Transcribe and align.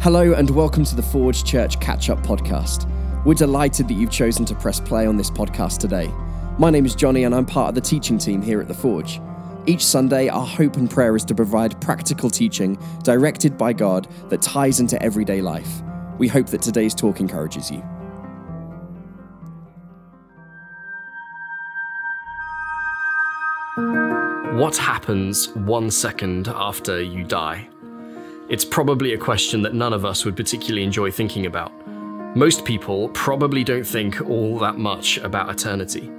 Hello, 0.00 0.32
and 0.32 0.48
welcome 0.50 0.84
to 0.84 0.94
the 0.94 1.02
Forge 1.02 1.42
Church 1.42 1.80
Catch 1.80 2.08
Up 2.08 2.20
Podcast. 2.20 2.88
We're 3.24 3.34
delighted 3.34 3.88
that 3.88 3.94
you've 3.94 4.12
chosen 4.12 4.44
to 4.44 4.54
press 4.54 4.78
play 4.78 5.08
on 5.08 5.16
this 5.16 5.28
podcast 5.28 5.78
today. 5.78 6.08
My 6.56 6.70
name 6.70 6.86
is 6.86 6.94
Johnny, 6.94 7.24
and 7.24 7.34
I'm 7.34 7.44
part 7.44 7.70
of 7.70 7.74
the 7.74 7.80
teaching 7.80 8.16
team 8.16 8.40
here 8.40 8.60
at 8.60 8.68
the 8.68 8.74
Forge. 8.74 9.20
Each 9.66 9.84
Sunday, 9.84 10.28
our 10.28 10.46
hope 10.46 10.76
and 10.76 10.88
prayer 10.88 11.16
is 11.16 11.24
to 11.24 11.34
provide 11.34 11.80
practical 11.80 12.30
teaching 12.30 12.78
directed 13.02 13.58
by 13.58 13.72
God 13.72 14.06
that 14.28 14.40
ties 14.40 14.78
into 14.78 15.02
everyday 15.02 15.40
life. 15.40 15.82
We 16.16 16.28
hope 16.28 16.46
that 16.50 16.62
today's 16.62 16.94
talk 16.94 17.18
encourages 17.18 17.68
you. 17.68 17.80
What 24.60 24.76
happens 24.76 25.48
one 25.56 25.90
second 25.90 26.46
after 26.46 27.02
you 27.02 27.24
die? 27.24 27.68
It's 28.48 28.64
probably 28.64 29.12
a 29.12 29.18
question 29.18 29.60
that 29.62 29.74
none 29.74 29.92
of 29.92 30.06
us 30.06 30.24
would 30.24 30.34
particularly 30.34 30.82
enjoy 30.82 31.10
thinking 31.10 31.44
about. 31.44 31.70
Most 32.34 32.64
people 32.64 33.10
probably 33.10 33.62
don't 33.62 33.86
think 33.86 34.22
all 34.22 34.58
that 34.58 34.78
much 34.78 35.18
about 35.18 35.50
eternity. 35.50 36.10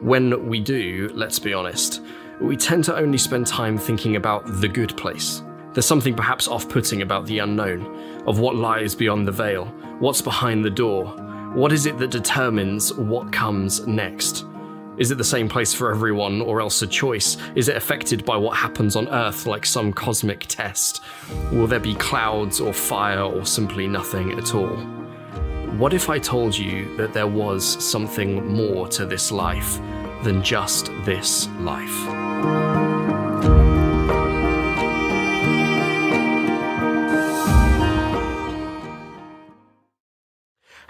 When 0.00 0.48
we 0.48 0.58
do, 0.58 1.08
let's 1.14 1.38
be 1.38 1.54
honest, 1.54 2.02
we 2.40 2.56
tend 2.56 2.82
to 2.84 2.96
only 2.96 3.16
spend 3.16 3.46
time 3.46 3.78
thinking 3.78 4.16
about 4.16 4.60
the 4.60 4.66
good 4.66 4.96
place. 4.96 5.44
There's 5.72 5.86
something 5.86 6.16
perhaps 6.16 6.48
off 6.48 6.68
putting 6.68 7.02
about 7.02 7.26
the 7.26 7.38
unknown, 7.38 8.22
of 8.26 8.40
what 8.40 8.56
lies 8.56 8.96
beyond 8.96 9.28
the 9.28 9.32
veil, 9.32 9.66
what's 10.00 10.20
behind 10.20 10.64
the 10.64 10.70
door. 10.70 11.04
What 11.54 11.70
is 11.70 11.86
it 11.86 11.96
that 11.98 12.10
determines 12.10 12.92
what 12.94 13.32
comes 13.32 13.86
next? 13.86 14.46
Is 14.98 15.10
it 15.10 15.16
the 15.16 15.24
same 15.24 15.48
place 15.48 15.72
for 15.72 15.90
everyone, 15.90 16.42
or 16.42 16.60
else 16.60 16.82
a 16.82 16.86
choice? 16.86 17.38
Is 17.54 17.68
it 17.68 17.76
affected 17.76 18.24
by 18.26 18.36
what 18.36 18.56
happens 18.56 18.94
on 18.94 19.08
Earth, 19.08 19.46
like 19.46 19.64
some 19.64 19.90
cosmic 19.92 20.40
test? 20.48 21.00
Will 21.50 21.66
there 21.66 21.80
be 21.80 21.94
clouds 21.94 22.60
or 22.60 22.74
fire, 22.74 23.22
or 23.22 23.46
simply 23.46 23.88
nothing 23.88 24.32
at 24.32 24.54
all? 24.54 24.76
What 25.78 25.94
if 25.94 26.10
I 26.10 26.18
told 26.18 26.56
you 26.56 26.94
that 26.98 27.14
there 27.14 27.26
was 27.26 27.64
something 27.64 28.46
more 28.54 28.86
to 28.88 29.06
this 29.06 29.32
life 29.32 29.78
than 30.24 30.42
just 30.42 30.86
this 31.04 31.48
life? 31.60 32.91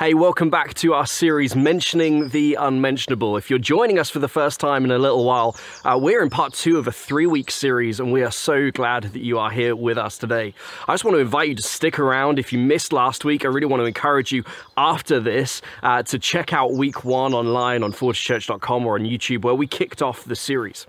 Hey, 0.03 0.15
welcome 0.15 0.51
back 0.51 0.75
to 0.75 0.95
our 0.95 1.07
series 1.07 1.55
mentioning 1.55 2.31
the 2.31 2.57
unmentionable. 2.57 3.37
If 3.37 3.49
you're 3.49 3.61
joining 3.61 4.01
us 4.01 4.11
for 4.11 4.19
the 4.19 4.27
first 4.27 4.59
time 4.59 4.85
in 4.85 4.91
a 4.91 4.99
little 4.99 5.25
while, 5.25 5.55
uh, 5.85 5.97
we're 5.97 6.25
in 6.25 6.29
part 6.29 6.55
two 6.55 6.77
of 6.77 6.89
a 6.89 6.91
three 6.91 7.29
week 7.29 7.53
series, 7.53 8.01
and 8.01 8.11
we 8.11 8.25
are 8.25 8.33
so 8.33 8.73
glad 8.73 9.05
that 9.05 9.23
you 9.23 9.39
are 9.39 9.49
here 9.49 9.77
with 9.77 9.99
us 9.99 10.19
today. 10.19 10.55
I 10.89 10.95
just 10.95 11.05
want 11.05 11.15
to 11.15 11.21
invite 11.21 11.51
you 11.51 11.55
to 11.55 11.63
stick 11.63 12.01
around. 12.01 12.41
If 12.41 12.53
you 12.53 12.59
missed 12.59 12.93
last 12.93 13.25
week, 13.25 13.45
I 13.45 13.49
really 13.49 13.69
want 13.69 13.81
to 13.81 13.87
encourage 13.87 14.33
you 14.33 14.43
after 14.77 15.21
this 15.21 15.63
uh, 15.85 16.03
to 16.03 16.19
check 16.19 16.53
out 16.53 16.73
week 16.73 17.05
one 17.05 17.33
online 17.33 17.85
on 17.85 17.93
forgechurch.com 17.93 18.85
or 18.85 18.95
on 18.95 19.05
YouTube, 19.05 19.45
where 19.45 19.55
we 19.55 19.69
kicked 19.69 20.03
off 20.03 20.25
the 20.25 20.35
series. 20.35 20.85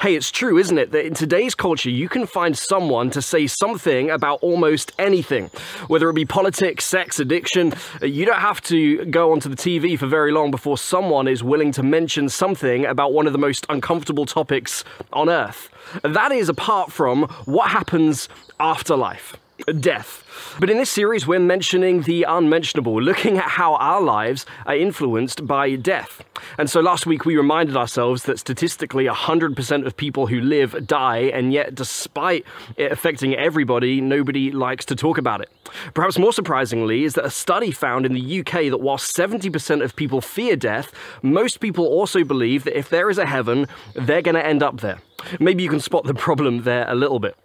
Hey, 0.00 0.14
it's 0.14 0.30
true, 0.30 0.58
isn't 0.58 0.78
it, 0.78 0.92
that 0.92 1.06
in 1.06 1.14
today's 1.14 1.54
culture 1.54 1.90
you 1.90 2.08
can 2.08 2.26
find 2.26 2.56
someone 2.56 3.10
to 3.10 3.22
say 3.22 3.46
something 3.46 4.10
about 4.10 4.40
almost 4.42 4.92
anything, 4.98 5.50
whether 5.88 6.08
it 6.10 6.14
be 6.14 6.24
politics, 6.24 6.84
sex, 6.84 7.20
addiction. 7.20 7.72
You 8.02 8.26
don't 8.26 8.40
have 8.40 8.60
to 8.62 9.04
go 9.06 9.32
onto 9.32 9.48
the 9.48 9.56
TV 9.56 9.98
for 9.98 10.06
very 10.06 10.32
long 10.32 10.50
before 10.50 10.78
someone 10.78 11.28
is 11.28 11.42
willing 11.42 11.72
to 11.72 11.82
mention 11.82 12.28
something 12.28 12.84
about 12.84 13.12
one 13.12 13.26
of 13.26 13.32
the 13.32 13.38
most 13.38 13.66
uncomfortable 13.68 14.26
topics 14.26 14.84
on 15.12 15.28
earth. 15.28 15.68
That 16.02 16.32
is 16.32 16.48
apart 16.48 16.92
from 16.92 17.24
what 17.44 17.70
happens 17.70 18.28
after 18.58 18.96
life 18.96 19.36
death. 19.80 20.22
But 20.60 20.70
in 20.70 20.78
this 20.78 20.90
series, 20.90 21.26
we're 21.26 21.38
mentioning 21.38 22.02
the 22.02 22.24
unmentionable, 22.24 23.00
looking 23.00 23.38
at 23.38 23.50
how 23.50 23.74
our 23.76 24.00
lives 24.00 24.46
are 24.66 24.76
influenced 24.76 25.46
by 25.46 25.76
death. 25.76 26.22
And 26.58 26.68
so 26.68 26.80
last 26.80 27.06
week, 27.06 27.24
we 27.24 27.36
reminded 27.36 27.76
ourselves 27.76 28.24
that 28.24 28.38
statistically, 28.38 29.06
100% 29.06 29.86
of 29.86 29.96
people 29.96 30.26
who 30.26 30.40
live 30.40 30.86
die, 30.86 31.30
and 31.32 31.52
yet, 31.52 31.74
despite 31.74 32.44
it 32.76 32.92
affecting 32.92 33.34
everybody, 33.34 34.00
nobody 34.00 34.50
likes 34.50 34.84
to 34.86 34.96
talk 34.96 35.18
about 35.18 35.40
it. 35.40 35.50
Perhaps 35.94 36.18
more 36.18 36.32
surprisingly 36.32 37.04
is 37.04 37.14
that 37.14 37.24
a 37.24 37.30
study 37.30 37.70
found 37.70 38.06
in 38.06 38.12
the 38.12 38.40
UK 38.40 38.70
that 38.70 38.80
while 38.80 38.98
70% 38.98 39.82
of 39.82 39.96
people 39.96 40.20
fear 40.20 40.56
death, 40.56 40.92
most 41.22 41.60
people 41.60 41.86
also 41.86 42.24
believe 42.24 42.64
that 42.64 42.78
if 42.78 42.88
there 42.88 43.10
is 43.10 43.18
a 43.18 43.26
heaven, 43.26 43.66
they're 43.94 44.22
going 44.22 44.34
to 44.34 44.46
end 44.46 44.62
up 44.62 44.80
there. 44.80 45.00
Maybe 45.40 45.62
you 45.62 45.68
can 45.68 45.80
spot 45.80 46.04
the 46.04 46.14
problem 46.14 46.62
there 46.62 46.88
a 46.88 46.94
little 46.94 47.18
bit. 47.18 47.36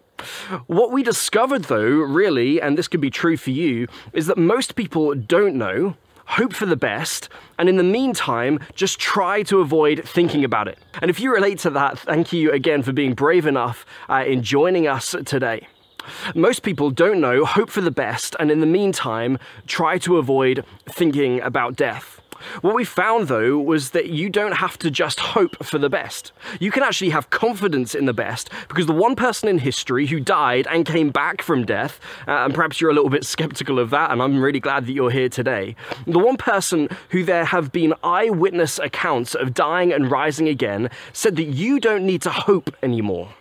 What 0.66 0.92
we 0.92 1.02
discovered, 1.02 1.64
though, 1.64 1.82
really, 1.82 2.60
and 2.60 2.78
this 2.78 2.88
could 2.88 3.00
be 3.00 3.10
true 3.10 3.36
for 3.36 3.50
you, 3.50 3.88
is 4.12 4.26
that 4.26 4.38
most 4.38 4.74
people 4.74 5.14
don't 5.14 5.56
know, 5.56 5.96
hope 6.26 6.52
for 6.52 6.66
the 6.66 6.76
best, 6.76 7.28
and 7.58 7.68
in 7.68 7.76
the 7.76 7.82
meantime, 7.82 8.58
just 8.74 8.98
try 8.98 9.42
to 9.44 9.60
avoid 9.60 10.02
thinking 10.04 10.44
about 10.44 10.68
it. 10.68 10.78
And 11.00 11.10
if 11.10 11.20
you 11.20 11.32
relate 11.32 11.58
to 11.60 11.70
that, 11.70 11.98
thank 11.98 12.32
you 12.32 12.52
again 12.52 12.82
for 12.82 12.92
being 12.92 13.14
brave 13.14 13.46
enough 13.46 13.84
uh, 14.08 14.24
in 14.26 14.42
joining 14.42 14.86
us 14.86 15.14
today. 15.24 15.66
Most 16.34 16.62
people 16.62 16.90
don't 16.90 17.20
know, 17.20 17.44
hope 17.44 17.70
for 17.70 17.80
the 17.80 17.90
best, 17.90 18.34
and 18.40 18.50
in 18.50 18.60
the 18.60 18.66
meantime, 18.66 19.38
try 19.66 19.98
to 19.98 20.16
avoid 20.16 20.64
thinking 20.88 21.40
about 21.40 21.76
death. 21.76 22.21
What 22.60 22.74
we 22.74 22.84
found 22.84 23.28
though 23.28 23.58
was 23.58 23.90
that 23.90 24.10
you 24.10 24.30
don't 24.30 24.56
have 24.56 24.78
to 24.78 24.90
just 24.90 25.20
hope 25.20 25.64
for 25.64 25.78
the 25.78 25.88
best. 25.88 26.32
You 26.60 26.70
can 26.70 26.82
actually 26.82 27.10
have 27.10 27.30
confidence 27.30 27.94
in 27.94 28.06
the 28.06 28.12
best 28.12 28.50
because 28.68 28.86
the 28.86 28.92
one 28.92 29.16
person 29.16 29.48
in 29.48 29.58
history 29.58 30.06
who 30.06 30.20
died 30.20 30.66
and 30.70 30.86
came 30.86 31.10
back 31.10 31.42
from 31.42 31.64
death, 31.64 32.00
uh, 32.28 32.44
and 32.44 32.54
perhaps 32.54 32.80
you're 32.80 32.90
a 32.90 32.94
little 32.94 33.10
bit 33.10 33.24
skeptical 33.34 33.78
of 33.78 33.90
that, 33.90 34.10
and 34.10 34.22
I'm 34.22 34.42
really 34.42 34.60
glad 34.60 34.86
that 34.86 34.92
you're 34.92 35.10
here 35.10 35.28
today. 35.28 35.76
The 36.06 36.18
one 36.18 36.36
person 36.36 36.88
who 37.10 37.24
there 37.24 37.44
have 37.44 37.72
been 37.72 37.94
eyewitness 38.02 38.78
accounts 38.78 39.34
of 39.34 39.54
dying 39.54 39.92
and 39.92 40.10
rising 40.10 40.48
again 40.48 40.90
said 41.12 41.36
that 41.36 41.44
you 41.44 41.80
don't 41.80 42.04
need 42.04 42.22
to 42.22 42.30
hope 42.30 42.74
anymore. 42.82 43.34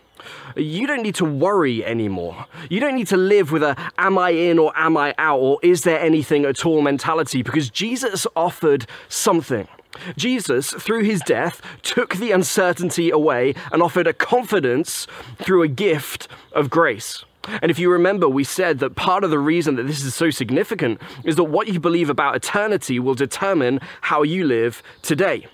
You 0.55 0.87
don't 0.87 1.03
need 1.03 1.15
to 1.15 1.25
worry 1.25 1.83
anymore. 1.85 2.45
You 2.69 2.79
don't 2.79 2.95
need 2.95 3.07
to 3.07 3.17
live 3.17 3.51
with 3.51 3.63
a 3.63 3.75
am 3.97 4.17
I 4.17 4.31
in 4.31 4.59
or 4.59 4.71
am 4.75 4.97
I 4.97 5.13
out 5.17 5.39
or 5.39 5.59
is 5.61 5.83
there 5.83 5.99
anything 5.99 6.45
at 6.45 6.65
all 6.65 6.81
mentality 6.81 7.41
because 7.41 7.69
Jesus 7.69 8.27
offered 8.35 8.85
something. 9.09 9.67
Jesus, 10.15 10.71
through 10.71 11.03
his 11.03 11.21
death, 11.21 11.61
took 11.81 12.15
the 12.15 12.31
uncertainty 12.31 13.09
away 13.09 13.53
and 13.71 13.81
offered 13.81 14.07
a 14.07 14.13
confidence 14.13 15.05
through 15.39 15.63
a 15.63 15.67
gift 15.67 16.27
of 16.53 16.69
grace. 16.69 17.25
And 17.61 17.71
if 17.71 17.79
you 17.79 17.91
remember, 17.91 18.29
we 18.29 18.43
said 18.43 18.79
that 18.79 18.95
part 18.95 19.23
of 19.23 19.31
the 19.31 19.39
reason 19.39 19.75
that 19.75 19.87
this 19.87 20.03
is 20.03 20.13
so 20.13 20.29
significant 20.29 21.01
is 21.23 21.35
that 21.35 21.45
what 21.45 21.67
you 21.67 21.79
believe 21.79 22.09
about 22.09 22.35
eternity 22.35 22.99
will 22.99 23.15
determine 23.15 23.79
how 24.01 24.23
you 24.23 24.45
live 24.45 24.83
today. 25.01 25.47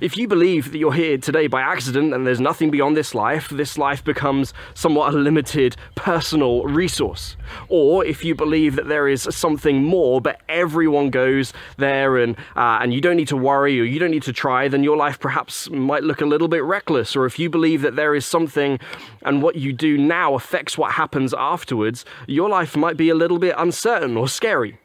If 0.00 0.16
you 0.16 0.28
believe 0.28 0.72
that 0.72 0.78
you're 0.78 0.92
here 0.92 1.18
today 1.18 1.46
by 1.46 1.60
accident 1.60 2.14
and 2.14 2.26
there's 2.26 2.40
nothing 2.40 2.70
beyond 2.70 2.96
this 2.96 3.14
life, 3.14 3.48
this 3.48 3.78
life 3.78 4.02
becomes 4.04 4.54
somewhat 4.74 5.14
a 5.14 5.16
limited 5.16 5.76
personal 5.94 6.64
resource. 6.64 7.36
Or 7.68 8.04
if 8.04 8.24
you 8.24 8.34
believe 8.34 8.76
that 8.76 8.88
there 8.88 9.08
is 9.08 9.22
something 9.30 9.82
more, 9.82 10.20
but 10.20 10.40
everyone 10.48 11.10
goes 11.10 11.52
there 11.76 12.16
and, 12.18 12.36
uh, 12.56 12.78
and 12.80 12.92
you 12.92 13.00
don't 13.00 13.16
need 13.16 13.28
to 13.28 13.36
worry 13.36 13.80
or 13.80 13.84
you 13.84 13.98
don't 13.98 14.10
need 14.10 14.22
to 14.24 14.32
try, 14.32 14.68
then 14.68 14.84
your 14.84 14.96
life 14.96 15.18
perhaps 15.18 15.70
might 15.70 16.02
look 16.02 16.20
a 16.20 16.26
little 16.26 16.48
bit 16.48 16.62
reckless. 16.64 17.16
Or 17.16 17.26
if 17.26 17.38
you 17.38 17.50
believe 17.50 17.82
that 17.82 17.96
there 17.96 18.14
is 18.14 18.26
something 18.26 18.78
and 19.22 19.42
what 19.42 19.56
you 19.56 19.72
do 19.72 19.98
now 19.98 20.34
affects 20.34 20.78
what 20.78 20.92
happens 20.92 21.34
afterwards, 21.34 22.04
your 22.26 22.48
life 22.48 22.76
might 22.76 22.96
be 22.96 23.08
a 23.08 23.14
little 23.14 23.38
bit 23.38 23.54
uncertain 23.58 24.16
or 24.16 24.28
scary. 24.28 24.78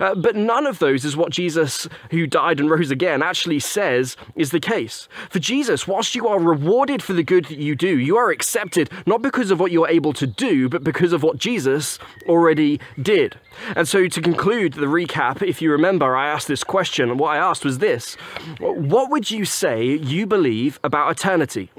Uh, 0.00 0.14
but 0.14 0.36
none 0.36 0.66
of 0.66 0.78
those 0.78 1.04
is 1.04 1.16
what 1.16 1.30
Jesus, 1.30 1.88
who 2.10 2.26
died 2.26 2.60
and 2.60 2.70
rose 2.70 2.90
again, 2.90 3.22
actually 3.22 3.58
says 3.58 4.16
is 4.34 4.50
the 4.50 4.60
case. 4.60 5.08
For 5.30 5.38
Jesus, 5.38 5.88
whilst 5.88 6.14
you 6.14 6.28
are 6.28 6.38
rewarded 6.38 7.02
for 7.02 7.12
the 7.12 7.22
good 7.22 7.46
that 7.46 7.58
you 7.58 7.74
do, 7.74 7.98
you 7.98 8.16
are 8.16 8.30
accepted 8.30 8.90
not 9.06 9.22
because 9.22 9.50
of 9.50 9.58
what 9.58 9.72
you're 9.72 9.88
able 9.88 10.12
to 10.14 10.26
do, 10.26 10.68
but 10.68 10.84
because 10.84 11.12
of 11.12 11.22
what 11.22 11.38
Jesus 11.38 11.98
already 12.26 12.80
did. 13.00 13.38
And 13.74 13.88
so, 13.88 14.06
to 14.06 14.20
conclude 14.20 14.74
the 14.74 14.86
recap, 14.86 15.42
if 15.42 15.62
you 15.62 15.72
remember, 15.72 16.14
I 16.16 16.28
asked 16.28 16.48
this 16.48 16.62
question, 16.62 17.10
and 17.10 17.18
what 17.18 17.30
I 17.30 17.38
asked 17.38 17.64
was 17.64 17.78
this 17.78 18.14
What 18.58 19.10
would 19.10 19.30
you 19.30 19.44
say 19.44 19.84
you 19.84 20.26
believe 20.26 20.78
about 20.84 21.10
eternity? 21.10 21.70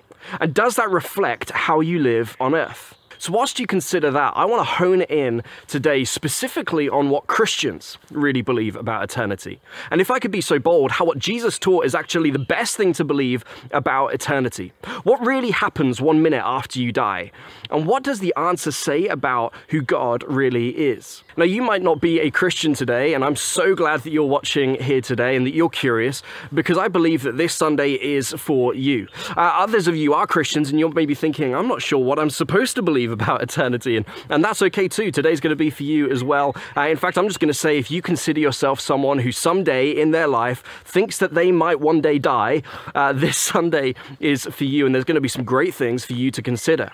And 0.41 0.53
does 0.53 0.75
that 0.75 0.89
reflect 0.89 1.51
how 1.51 1.79
you 1.79 1.99
live 1.99 2.35
on 2.39 2.53
earth? 2.55 2.95
So, 3.19 3.31
whilst 3.31 3.59
you 3.59 3.65
consider 3.65 4.11
that, 4.11 4.33
I 4.35 4.45
want 4.45 4.59
to 4.59 4.71
hone 4.75 5.01
in 5.01 5.43
today 5.67 6.03
specifically 6.03 6.87
on 6.87 7.09
what 7.09 7.27
Christians 7.27 7.97
really 8.11 8.41
believe 8.41 8.75
about 8.75 9.03
eternity. 9.03 9.59
And 9.89 9.99
if 9.99 10.11
I 10.11 10.19
could 10.19 10.31
be 10.31 10.41
so 10.41 10.59
bold, 10.59 10.91
how 10.91 11.05
what 11.05 11.17
Jesus 11.17 11.57
taught 11.57 11.85
is 11.85 11.95
actually 11.95 12.29
the 12.29 12.39
best 12.39 12.77
thing 12.77 12.93
to 12.93 13.03
believe 13.03 13.43
about 13.71 14.13
eternity. 14.13 14.71
What 15.03 15.25
really 15.25 15.51
happens 15.51 15.99
one 15.99 16.21
minute 16.21 16.43
after 16.45 16.79
you 16.79 16.91
die? 16.91 17.31
And 17.71 17.87
what 17.87 18.03
does 18.03 18.19
the 18.19 18.33
answer 18.37 18.71
say 18.71 19.07
about 19.07 19.53
who 19.69 19.81
God 19.81 20.23
really 20.27 20.69
is? 20.69 21.23
Now, 21.37 21.45
you 21.45 21.61
might 21.61 21.81
not 21.81 21.99
be 21.99 22.19
a 22.19 22.31
Christian 22.31 22.73
today, 22.73 23.13
and 23.13 23.23
I'm 23.23 23.35
so 23.35 23.75
glad 23.75 24.01
that 24.01 24.11
you're 24.11 24.25
watching 24.25 24.75
here 24.75 25.01
today 25.01 25.35
and 25.35 25.45
that 25.45 25.53
you're 25.53 25.69
curious 25.69 26.23
because 26.53 26.77
I 26.77 26.87
believe 26.87 27.23
that 27.23 27.37
this 27.37 27.53
Sunday 27.53 27.93
is 27.93 28.31
for 28.33 28.75
you. 28.75 29.07
Uh, 29.29 29.41
others 29.41 29.87
of 29.87 29.95
you 29.95 30.13
are 30.13 30.27
Christians, 30.27 30.69
and 30.69 30.79
you're 30.79 30.91
maybe 30.91 31.15
thinking, 31.15 31.55
I'm 31.55 31.67
not 31.67 31.81
sure 31.81 31.99
what 31.99 32.19
I'm 32.19 32.29
supposed 32.29 32.75
to 32.75 32.81
believe 32.81 33.06
believe 33.07 33.21
about 33.21 33.41
eternity, 33.41 33.97
and, 33.97 34.05
and 34.29 34.43
that's 34.43 34.61
okay 34.61 34.87
too. 34.87 35.11
Today's 35.11 35.39
going 35.39 35.51
to 35.51 35.55
be 35.55 35.69
for 35.69 35.83
you 35.83 36.09
as 36.09 36.23
well. 36.23 36.55
Uh, 36.75 36.81
in 36.81 36.97
fact, 36.97 37.17
I'm 37.17 37.27
just 37.27 37.39
going 37.39 37.47
to 37.47 37.53
say 37.53 37.77
if 37.77 37.89
you 37.89 38.01
consider 38.01 38.39
yourself 38.39 38.79
someone 38.79 39.19
who 39.19 39.31
someday 39.31 39.89
in 39.91 40.11
their 40.11 40.27
life 40.27 40.63
thinks 40.83 41.17
that 41.19 41.33
they 41.33 41.51
might 41.51 41.79
one 41.79 42.01
day 42.01 42.19
die, 42.19 42.61
uh, 42.95 43.13
this 43.27 43.37
Sunday 43.37 43.95
is 44.19 44.45
for 44.45 44.65
you, 44.65 44.85
and 44.85 44.93
there's 44.93 45.05
going 45.05 45.15
to 45.15 45.21
be 45.21 45.29
some 45.29 45.45
great 45.45 45.73
things 45.73 46.05
for 46.05 46.13
you 46.13 46.31
to 46.31 46.41
consider. 46.41 46.91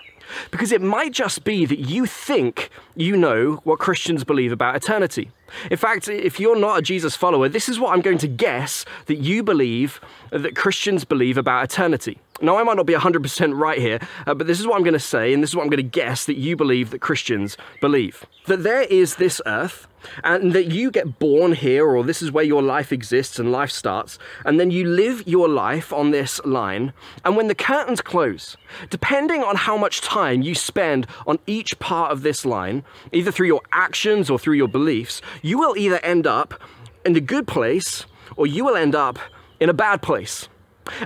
Because 0.50 0.72
it 0.72 0.80
might 0.80 1.12
just 1.12 1.44
be 1.44 1.66
that 1.66 1.80
you 1.80 2.06
think 2.06 2.70
you 2.96 3.14
know 3.16 3.60
what 3.64 3.78
Christians 3.78 4.24
believe 4.24 4.52
about 4.52 4.74
eternity. 4.74 5.30
In 5.70 5.76
fact, 5.76 6.08
if 6.08 6.40
you're 6.40 6.58
not 6.58 6.78
a 6.78 6.82
Jesus 6.82 7.14
follower, 7.14 7.48
this 7.48 7.68
is 7.68 7.78
what 7.78 7.92
I'm 7.92 8.00
going 8.00 8.18
to 8.18 8.28
guess 8.28 8.86
that 9.06 9.16
you 9.16 9.42
believe, 9.42 10.00
that 10.30 10.56
Christians 10.56 11.04
believe 11.04 11.36
about 11.36 11.64
eternity. 11.64 12.18
Now, 12.44 12.58
I 12.58 12.62
might 12.62 12.76
not 12.76 12.84
be 12.84 12.92
100% 12.92 13.58
right 13.58 13.78
here, 13.78 13.98
uh, 14.26 14.34
but 14.34 14.46
this 14.46 14.60
is 14.60 14.66
what 14.66 14.76
I'm 14.76 14.82
going 14.82 14.92
to 14.92 15.00
say, 15.00 15.32
and 15.32 15.42
this 15.42 15.50
is 15.50 15.56
what 15.56 15.62
I'm 15.62 15.70
going 15.70 15.78
to 15.78 15.82
guess 15.82 16.26
that 16.26 16.36
you 16.36 16.56
believe 16.56 16.90
that 16.90 17.00
Christians 17.00 17.56
believe. 17.80 18.26
That 18.46 18.62
there 18.62 18.82
is 18.82 19.16
this 19.16 19.40
earth, 19.46 19.86
and 20.22 20.52
that 20.52 20.66
you 20.66 20.90
get 20.90 21.18
born 21.18 21.52
here, 21.52 21.86
or 21.86 22.04
this 22.04 22.20
is 22.20 22.30
where 22.30 22.44
your 22.44 22.62
life 22.62 22.92
exists 22.92 23.38
and 23.38 23.50
life 23.50 23.70
starts, 23.70 24.18
and 24.44 24.60
then 24.60 24.70
you 24.70 24.84
live 24.84 25.26
your 25.26 25.48
life 25.48 25.90
on 25.90 26.10
this 26.10 26.38
line. 26.44 26.92
And 27.24 27.34
when 27.34 27.48
the 27.48 27.54
curtains 27.54 28.02
close, 28.02 28.58
depending 28.90 29.42
on 29.42 29.56
how 29.56 29.78
much 29.78 30.02
time 30.02 30.42
you 30.42 30.54
spend 30.54 31.06
on 31.26 31.38
each 31.46 31.78
part 31.78 32.12
of 32.12 32.22
this 32.22 32.44
line, 32.44 32.84
either 33.12 33.32
through 33.32 33.46
your 33.46 33.62
actions 33.72 34.28
or 34.28 34.38
through 34.38 34.56
your 34.56 34.68
beliefs, 34.68 35.22
you 35.40 35.58
will 35.58 35.76
either 35.78 35.98
end 36.00 36.26
up 36.26 36.60
in 37.06 37.16
a 37.16 37.20
good 37.20 37.46
place 37.46 38.04
or 38.36 38.46
you 38.46 38.66
will 38.66 38.76
end 38.76 38.94
up 38.94 39.18
in 39.60 39.70
a 39.70 39.74
bad 39.74 40.02
place. 40.02 40.48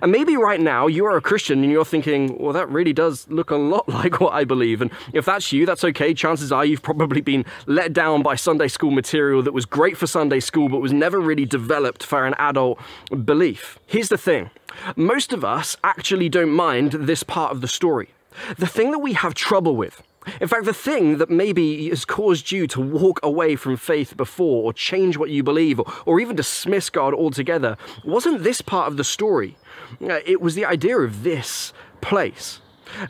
And 0.03 0.13
maybe 0.13 0.37
right 0.37 0.61
now 0.61 0.87
you 0.87 1.05
are 1.07 1.17
a 1.17 1.21
Christian 1.21 1.63
and 1.63 1.73
you're 1.73 1.85
thinking, 1.85 2.39
well, 2.39 2.53
that 2.53 2.69
really 2.69 2.93
does 2.93 3.29
look 3.29 3.51
a 3.51 3.57
lot 3.57 3.89
like 4.01 4.21
what 4.21 4.33
I 4.33 4.45
believe. 4.45 4.83
And 4.83 4.91
if 5.13 5.25
that's 5.25 5.53
you, 5.53 5.67
that's 5.67 5.85
okay. 5.85 6.15
Chances 6.15 6.53
are 6.53 6.65
you've 6.65 6.83
probably 6.83 7.21
been 7.21 7.45
let 7.67 7.93
down 7.93 8.23
by 8.23 8.35
Sunday 8.35 8.69
school 8.69 8.91
material 8.91 9.43
that 9.43 9.53
was 9.53 9.65
great 9.65 9.97
for 9.97 10.07
Sunday 10.07 10.41
school, 10.41 10.69
but 10.69 10.81
was 10.81 10.93
never 10.93 11.21
really 11.21 11.45
developed 11.45 12.05
for 12.05 12.27
an 12.27 12.35
adult 12.39 12.79
belief. 13.25 13.79
Here's 13.87 14.09
the 14.09 14.19
thing 14.19 14.51
most 14.97 15.33
of 15.33 15.45
us 15.45 15.77
actually 15.83 16.29
don't 16.29 16.51
mind 16.51 16.93
this 16.93 17.23
part 17.23 17.53
of 17.53 17.61
the 17.61 17.69
story. 17.69 18.11
The 18.59 18.67
thing 18.67 18.93
that 18.93 19.01
we 19.01 19.15
have 19.15 19.35
trouble 19.35 19.75
with 19.75 20.03
in 20.41 20.49
fact, 20.49 20.65
the 20.65 20.75
thing 20.75 21.19
that 21.19 21.31
maybe 21.31 21.89
has 21.89 22.05
caused 22.05 22.53
you 22.53 22.67
to 22.69 22.81
walk 22.81 23.21
away 23.23 23.57
from 23.57 23.77
faith 23.77 24.17
before, 24.17 24.65
or 24.65 24.73
change 24.73 25.17
what 25.17 25.31
you 25.31 25.43
believe, 25.43 25.81
or, 25.81 25.87
or 26.07 26.21
even 26.21 26.37
dismiss 26.37 26.91
God 26.91 27.15
altogether, 27.15 27.77
wasn't 28.05 28.43
this 28.43 28.61
part 28.61 28.89
of 28.89 28.97
the 28.97 29.05
story. 29.05 29.57
Uh, 30.03 30.21
it 30.27 30.41
was 30.41 30.55
the 30.55 30.65
idea 30.65 30.99
of 30.99 31.23
this 31.23 31.73
place. 32.01 32.61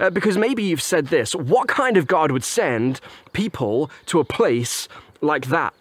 Uh, 0.01 0.11
because 0.11 0.37
maybe 0.37 0.63
you've 0.63 0.83
said 0.83 1.07
this 1.07 1.35
what 1.35 1.69
kind 1.69 1.97
of 1.97 2.07
God 2.07 2.33
would 2.33 2.43
send 2.45 3.01
people 3.33 3.91
to 4.07 4.19
a 4.19 4.25
place 4.25 4.89
like 5.21 5.47
that? 5.47 5.73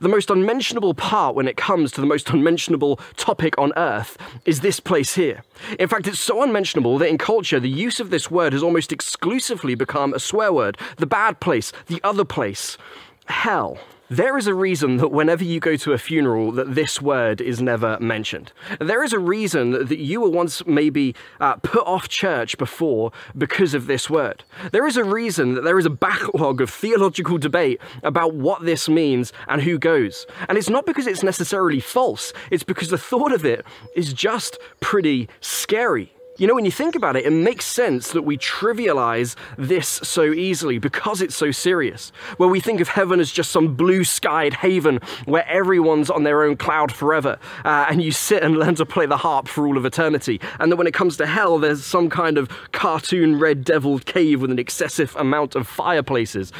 The 0.00 0.08
most 0.08 0.30
unmentionable 0.30 0.94
part 0.94 1.34
when 1.34 1.46
it 1.46 1.56
comes 1.56 1.92
to 1.92 2.00
the 2.00 2.06
most 2.06 2.30
unmentionable 2.30 2.98
topic 3.16 3.56
on 3.58 3.72
earth 3.76 4.16
is 4.46 4.60
this 4.60 4.80
place 4.80 5.14
here. 5.14 5.44
In 5.78 5.88
fact, 5.88 6.06
it's 6.06 6.18
so 6.18 6.42
unmentionable 6.42 6.98
that 6.98 7.08
in 7.08 7.18
culture, 7.18 7.60
the 7.60 7.68
use 7.68 8.00
of 8.00 8.10
this 8.10 8.30
word 8.30 8.54
has 8.54 8.62
almost 8.62 8.92
exclusively 8.92 9.74
become 9.74 10.14
a 10.14 10.18
swear 10.18 10.52
word. 10.52 10.78
The 10.96 11.06
bad 11.06 11.40
place, 11.40 11.72
the 11.86 12.00
other 12.02 12.24
place, 12.24 12.78
hell. 13.26 13.78
There 14.10 14.38
is 14.38 14.46
a 14.46 14.54
reason 14.54 14.96
that 14.96 15.12
whenever 15.12 15.44
you 15.44 15.60
go 15.60 15.76
to 15.76 15.92
a 15.92 15.98
funeral 15.98 16.50
that 16.52 16.74
this 16.74 17.02
word 17.02 17.42
is 17.42 17.60
never 17.60 17.98
mentioned. 18.00 18.52
There 18.80 19.04
is 19.04 19.12
a 19.12 19.18
reason 19.18 19.72
that 19.72 19.98
you 19.98 20.22
were 20.22 20.30
once 20.30 20.64
maybe 20.66 21.14
uh, 21.40 21.56
put 21.56 21.86
off 21.86 22.08
church 22.08 22.56
before 22.56 23.12
because 23.36 23.74
of 23.74 23.86
this 23.86 24.08
word. 24.08 24.44
There 24.72 24.86
is 24.86 24.96
a 24.96 25.04
reason 25.04 25.54
that 25.56 25.64
there 25.64 25.78
is 25.78 25.84
a 25.84 25.90
backlog 25.90 26.62
of 26.62 26.70
theological 26.70 27.36
debate 27.36 27.82
about 28.02 28.32
what 28.32 28.64
this 28.64 28.88
means 28.88 29.30
and 29.46 29.60
who 29.60 29.78
goes. 29.78 30.26
And 30.48 30.56
it's 30.56 30.70
not 30.70 30.86
because 30.86 31.06
it's 31.06 31.22
necessarily 31.22 31.78
false, 31.78 32.32
it's 32.50 32.64
because 32.64 32.88
the 32.88 32.96
thought 32.96 33.32
of 33.32 33.44
it 33.44 33.62
is 33.94 34.14
just 34.14 34.58
pretty 34.80 35.28
scary. 35.42 36.14
You 36.38 36.46
know, 36.46 36.54
when 36.54 36.64
you 36.64 36.70
think 36.70 36.94
about 36.94 37.16
it, 37.16 37.26
it 37.26 37.32
makes 37.32 37.64
sense 37.64 38.12
that 38.12 38.22
we 38.22 38.38
trivialize 38.38 39.34
this 39.56 39.88
so 39.88 40.32
easily 40.32 40.78
because 40.78 41.20
it's 41.20 41.34
so 41.34 41.50
serious. 41.50 42.12
Where 42.36 42.48
we 42.48 42.60
think 42.60 42.80
of 42.80 42.86
heaven 42.86 43.18
as 43.18 43.32
just 43.32 43.50
some 43.50 43.74
blue 43.74 44.04
skied 44.04 44.54
haven 44.54 45.00
where 45.24 45.44
everyone's 45.48 46.08
on 46.10 46.22
their 46.22 46.44
own 46.44 46.56
cloud 46.56 46.92
forever, 46.92 47.40
uh, 47.64 47.86
and 47.90 48.00
you 48.00 48.12
sit 48.12 48.44
and 48.44 48.56
learn 48.58 48.76
to 48.76 48.86
play 48.86 49.04
the 49.04 49.16
harp 49.16 49.48
for 49.48 49.66
all 49.66 49.76
of 49.76 49.84
eternity. 49.84 50.40
And 50.60 50.70
that 50.70 50.76
when 50.76 50.86
it 50.86 50.94
comes 50.94 51.16
to 51.16 51.26
hell, 51.26 51.58
there's 51.58 51.84
some 51.84 52.08
kind 52.08 52.38
of 52.38 52.48
cartoon 52.70 53.40
red 53.40 53.64
devil 53.64 53.98
cave 53.98 54.40
with 54.40 54.52
an 54.52 54.60
excessive 54.60 55.16
amount 55.16 55.56
of 55.56 55.66
fireplaces. 55.66 56.52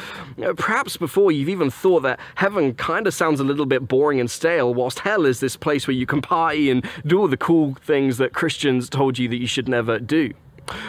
Perhaps 0.57 0.97
before 0.97 1.31
you've 1.31 1.47
even 1.47 1.69
thought 1.69 2.01
that 2.01 2.19
heaven 2.35 2.73
kind 2.73 3.07
of 3.07 3.13
sounds 3.13 3.39
a 3.39 3.45
little 3.45 3.65
bit 3.65 3.87
boring 3.87 4.19
and 4.19 4.29
stale, 4.29 4.73
whilst 4.73 4.99
hell 4.99 5.25
is 5.25 5.39
this 5.39 5.55
place 5.55 5.87
where 5.87 5.95
you 5.95 6.05
can 6.05 6.21
party 6.21 6.69
and 6.69 6.85
do 7.07 7.17
all 7.17 7.29
the 7.29 7.37
cool 7.37 7.75
things 7.75 8.17
that 8.17 8.33
Christians 8.33 8.89
told 8.89 9.17
you 9.17 9.29
that 9.29 9.37
you 9.37 9.47
should 9.47 9.68
never 9.69 9.99
do. 9.99 10.33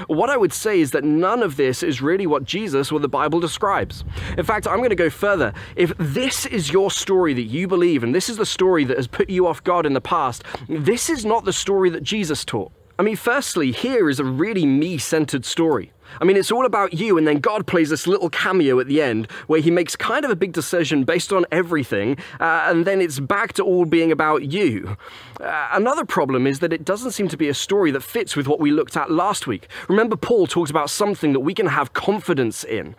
What 0.09 0.29
I 0.29 0.37
would 0.37 0.53
say 0.53 0.81
is 0.81 0.91
that 0.91 1.05
none 1.05 1.43
of 1.43 1.57
this 1.57 1.83
is 1.83 2.03
really 2.03 2.27
what 2.27 2.45
Jesus 2.45 2.93
or 2.93 3.01
the 3.01 3.09
Bible 3.09 3.41
describes. 3.41 4.05
In 4.37 4.45
fact, 4.45 4.67
I'm 4.67 4.79
going 4.79 4.91
to 4.91 4.97
go 4.97 5.11
further. 5.11 5.55
If 5.77 5.93
this 5.99 6.47
is 6.47 6.71
your 6.71 6.91
story 6.91 7.33
that 7.35 7.45
you 7.45 7.67
believe, 7.67 8.03
and 8.03 8.15
this 8.15 8.29
is 8.29 8.37
the 8.37 8.47
story 8.47 8.85
that 8.85 8.97
has 8.97 9.07
put 9.07 9.31
you 9.31 9.47
off 9.47 9.65
God 9.65 9.87
in 9.87 9.95
the 9.95 10.01
past, 10.01 10.45
this 10.69 11.09
is 11.09 11.25
not 11.25 11.45
the 11.45 11.53
story 11.53 11.89
that 11.91 12.03
Jesus 12.03 12.45
taught. 12.45 12.73
I 12.99 13.03
mean, 13.03 13.17
firstly, 13.17 13.73
here 13.73 14.11
is 14.11 14.21
a 14.21 14.25
really 14.25 14.67
me 14.67 14.99
centered 14.99 15.47
story. 15.47 15.93
I 16.21 16.25
mean, 16.25 16.37
it's 16.37 16.51
all 16.51 16.67
about 16.67 16.95
you, 16.95 17.19
and 17.19 17.27
then 17.27 17.39
God 17.39 17.67
plays 17.67 17.91
this 17.91 18.07
little 18.07 18.31
cameo 18.31 18.81
at 18.81 18.87
the 18.87 19.03
end 19.03 19.31
where 19.47 19.61
he 19.61 19.71
makes 19.71 19.97
kind 19.97 20.25
of 20.25 20.31
a 20.31 20.37
big 20.37 20.53
decision 20.53 21.05
based 21.05 21.33
on 21.33 21.45
everything, 21.53 22.19
uh, 22.41 22.67
and 22.67 22.87
then 22.87 23.01
it's 23.01 23.21
back 23.21 23.53
to 23.55 23.63
all 23.63 23.85
being 23.85 24.13
about 24.13 24.45
you. 24.45 24.97
Uh, 25.41 25.69
another 25.73 26.05
problem 26.05 26.47
is 26.47 26.59
that 26.59 26.73
it 26.73 26.85
doesn't 26.85 27.13
seem 27.13 27.29
to 27.29 27.37
be 27.37 27.49
a 27.49 27.55
story 27.55 27.91
that 27.91 28.03
fits 28.03 28.37
with 28.37 28.47
what 28.47 28.61
we 28.61 28.71
looked 28.71 28.97
at 28.97 29.11
last 29.11 29.47
week. 29.47 29.69
Remember, 29.89 30.17
Paul 30.17 30.47
talked 30.47 30.71
about 30.71 30.91
something 30.91 31.33
that 31.33 31.41
we 31.41 31.55
can 31.55 31.67
have 31.67 31.93
confidence 31.93 32.65
in. 32.65 32.95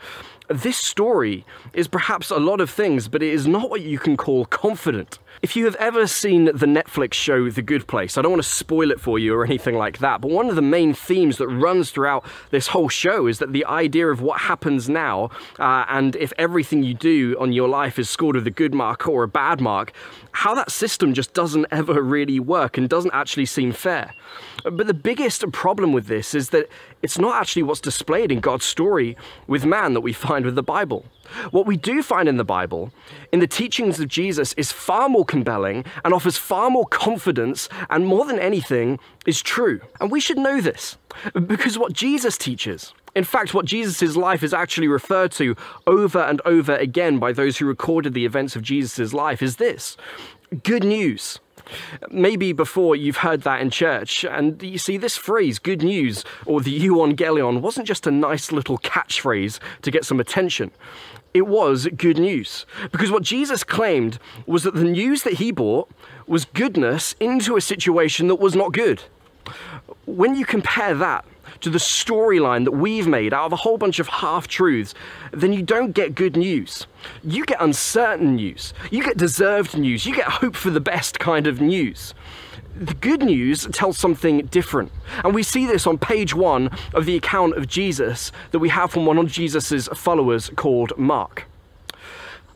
This 0.53 0.77
story 0.77 1.45
is 1.73 1.87
perhaps 1.87 2.29
a 2.29 2.37
lot 2.37 2.59
of 2.59 2.69
things, 2.69 3.07
but 3.07 3.23
it 3.23 3.31
is 3.33 3.47
not 3.47 3.69
what 3.69 3.81
you 3.81 3.97
can 3.97 4.17
call 4.17 4.45
confident. 4.45 5.17
If 5.41 5.55
you 5.55 5.63
have 5.65 5.75
ever 5.75 6.07
seen 6.07 6.45
the 6.45 6.65
Netflix 6.65 7.13
show 7.13 7.49
The 7.49 7.61
Good 7.61 7.87
Place, 7.87 8.17
I 8.17 8.21
don't 8.21 8.31
want 8.31 8.43
to 8.43 8.49
spoil 8.49 8.91
it 8.91 8.99
for 8.99 9.17
you 9.17 9.33
or 9.33 9.45
anything 9.45 9.75
like 9.75 9.99
that, 9.99 10.19
but 10.19 10.29
one 10.29 10.49
of 10.49 10.55
the 10.55 10.61
main 10.61 10.93
themes 10.93 11.37
that 11.37 11.47
runs 11.47 11.89
throughout 11.89 12.25
this 12.51 12.67
whole 12.67 12.89
show 12.89 13.27
is 13.27 13.39
that 13.39 13.53
the 13.53 13.65
idea 13.65 14.09
of 14.09 14.21
what 14.21 14.41
happens 14.41 14.89
now 14.89 15.31
uh, 15.57 15.85
and 15.87 16.15
if 16.17 16.33
everything 16.37 16.83
you 16.83 16.93
do 16.93 17.37
on 17.39 17.53
your 17.53 17.69
life 17.69 17.97
is 17.97 18.09
scored 18.09 18.35
with 18.35 18.45
a 18.45 18.51
good 18.51 18.73
mark 18.73 19.07
or 19.07 19.23
a 19.23 19.27
bad 19.27 19.61
mark, 19.61 19.93
how 20.33 20.55
that 20.55 20.71
system 20.71 21.13
just 21.13 21.33
doesn't 21.33 21.65
ever 21.71 22.01
really 22.01 22.39
work 22.39 22.77
and 22.77 22.89
doesn't 22.89 23.13
actually 23.13 23.45
seem 23.45 23.71
fair. 23.71 24.13
But 24.63 24.87
the 24.87 24.93
biggest 24.93 25.49
problem 25.51 25.91
with 25.91 26.07
this 26.07 26.33
is 26.33 26.49
that 26.49 26.69
it's 27.01 27.17
not 27.17 27.39
actually 27.39 27.63
what's 27.63 27.81
displayed 27.81 28.31
in 28.31 28.39
God's 28.39 28.65
story 28.65 29.17
with 29.47 29.65
man 29.65 29.93
that 29.93 30.01
we 30.01 30.13
find 30.13 30.45
with 30.45 30.55
the 30.55 30.63
Bible. 30.63 31.05
What 31.51 31.65
we 31.65 31.77
do 31.77 32.03
find 32.03 32.27
in 32.27 32.37
the 32.37 32.43
Bible, 32.43 32.91
in 33.31 33.39
the 33.39 33.47
teachings 33.47 33.99
of 33.99 34.07
Jesus, 34.07 34.53
is 34.53 34.71
far 34.71 35.09
more 35.09 35.25
compelling 35.25 35.85
and 36.03 36.13
offers 36.13 36.37
far 36.37 36.69
more 36.69 36.85
confidence, 36.87 37.69
and 37.89 38.05
more 38.05 38.25
than 38.25 38.39
anything, 38.39 38.99
is 39.25 39.41
true. 39.41 39.81
And 39.99 40.11
we 40.11 40.19
should 40.19 40.37
know 40.37 40.61
this 40.61 40.97
because 41.47 41.77
what 41.77 41.93
Jesus 41.93 42.37
teaches, 42.37 42.93
in 43.15 43.23
fact, 43.23 43.53
what 43.53 43.65
Jesus' 43.65 44.15
life 44.15 44.43
is 44.43 44.53
actually 44.53 44.87
referred 44.87 45.31
to 45.33 45.55
over 45.85 46.19
and 46.19 46.41
over 46.45 46.75
again 46.75 47.19
by 47.19 47.31
those 47.31 47.57
who 47.57 47.65
recorded 47.65 48.13
the 48.13 48.25
events 48.25 48.55
of 48.55 48.61
Jesus' 48.61 49.13
life, 49.13 49.41
is 49.41 49.57
this 49.57 49.97
good 50.63 50.83
news. 50.83 51.39
Maybe 52.09 52.51
before 52.51 52.95
you've 52.95 53.17
heard 53.17 53.43
that 53.43 53.61
in 53.61 53.69
church, 53.69 54.25
and 54.25 54.61
you 54.61 54.77
see 54.77 54.97
this 54.97 55.15
phrase, 55.15 55.57
good 55.57 55.81
news, 55.81 56.25
or 56.45 56.59
the 56.59 56.77
euangelion, 56.77 57.61
wasn't 57.61 57.87
just 57.87 58.05
a 58.05 58.11
nice 58.11 58.51
little 58.51 58.77
catchphrase 58.79 59.59
to 59.83 59.91
get 59.91 60.03
some 60.03 60.19
attention 60.19 60.71
it 61.33 61.47
was 61.47 61.87
good 61.95 62.17
news. 62.17 62.65
Because 62.91 63.11
what 63.11 63.23
Jesus 63.23 63.63
claimed 63.63 64.19
was 64.45 64.63
that 64.63 64.73
the 64.73 64.83
news 64.83 65.23
that 65.23 65.33
he 65.33 65.51
brought 65.51 65.89
was 66.27 66.45
goodness 66.45 67.15
into 67.19 67.55
a 67.55 67.61
situation 67.61 68.27
that 68.27 68.35
was 68.35 68.55
not 68.55 68.73
good. 68.73 69.03
When 70.05 70.35
you 70.35 70.45
compare 70.45 70.93
that 70.95 71.25
to 71.59 71.69
the 71.69 71.77
storyline 71.77 72.63
that 72.65 72.71
we've 72.71 73.07
made 73.07 73.33
out 73.33 73.45
of 73.45 73.53
a 73.53 73.57
whole 73.57 73.77
bunch 73.77 73.99
of 73.99 74.07
half 74.07 74.47
truths, 74.47 74.93
then 75.31 75.53
you 75.53 75.61
don't 75.61 75.91
get 75.91 76.15
good 76.15 76.37
news. 76.37 76.87
You 77.23 77.45
get 77.45 77.61
uncertain 77.61 78.35
news. 78.35 78.73
You 78.89 79.03
get 79.03 79.17
deserved 79.17 79.77
news. 79.77 80.05
You 80.05 80.15
get 80.15 80.27
hope 80.27 80.55
for 80.55 80.69
the 80.69 80.79
best 80.79 81.19
kind 81.19 81.47
of 81.47 81.61
news 81.61 82.13
the 82.75 82.93
good 82.95 83.21
news 83.21 83.67
tells 83.73 83.97
something 83.97 84.45
different. 84.47 84.91
And 85.23 85.35
we 85.35 85.43
see 85.43 85.65
this 85.65 85.85
on 85.85 85.97
page 85.97 86.33
one 86.33 86.69
of 86.93 87.05
the 87.05 87.15
account 87.15 87.57
of 87.57 87.67
Jesus 87.67 88.31
that 88.51 88.59
we 88.59 88.69
have 88.69 88.91
from 88.91 89.05
one 89.05 89.17
of 89.17 89.31
Jesus' 89.31 89.87
followers 89.89 90.49
called 90.55 90.97
Mark. 90.97 91.45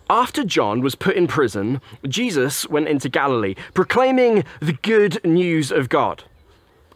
After 0.10 0.44
John 0.44 0.82
was 0.82 0.96
put 0.96 1.16
in 1.16 1.26
prison, 1.26 1.82
Jesus 2.08 2.68
went 2.70 2.88
into 2.88 3.10
Galilee, 3.10 3.56
proclaiming 3.74 4.44
the 4.60 4.74
good 4.74 5.20
news 5.26 5.72
of 5.72 5.90
God. 5.90 6.24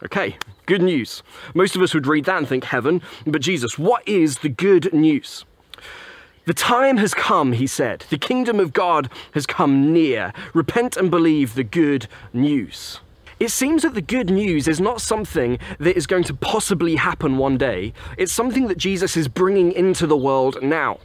Okay, 0.02 0.38
good 0.64 0.80
news. 0.82 1.22
Most 1.54 1.76
of 1.76 1.82
us 1.82 1.92
would 1.92 2.06
read 2.06 2.24
that 2.24 2.38
and 2.38 2.48
think 2.48 2.64
heaven, 2.64 3.02
but 3.26 3.42
Jesus, 3.42 3.78
what 3.78 4.06
is 4.08 4.38
the 4.38 4.48
good 4.48 4.92
news? 4.94 5.44
The 6.46 6.54
time 6.54 6.96
has 6.96 7.12
come, 7.12 7.52
he 7.52 7.66
said. 7.66 8.06
The 8.08 8.18
kingdom 8.18 8.58
of 8.58 8.72
God 8.72 9.10
has 9.34 9.46
come 9.46 9.92
near. 9.92 10.32
Repent 10.54 10.96
and 10.96 11.10
believe 11.10 11.54
the 11.54 11.64
good 11.64 12.08
news. 12.32 13.00
It 13.40 13.50
seems 13.50 13.84
that 13.84 13.94
the 13.94 14.02
good 14.02 14.28
news 14.28 14.68
is 14.68 14.82
not 14.82 15.00
something 15.00 15.58
that 15.78 15.96
is 15.96 16.06
going 16.06 16.24
to 16.24 16.34
possibly 16.34 16.96
happen 16.96 17.38
one 17.38 17.56
day. 17.56 17.94
It's 18.18 18.34
something 18.34 18.66
that 18.66 18.76
Jesus 18.76 19.16
is 19.16 19.28
bringing 19.28 19.72
into 19.72 20.06
the 20.06 20.16
world 20.16 20.62
now. 20.62 20.98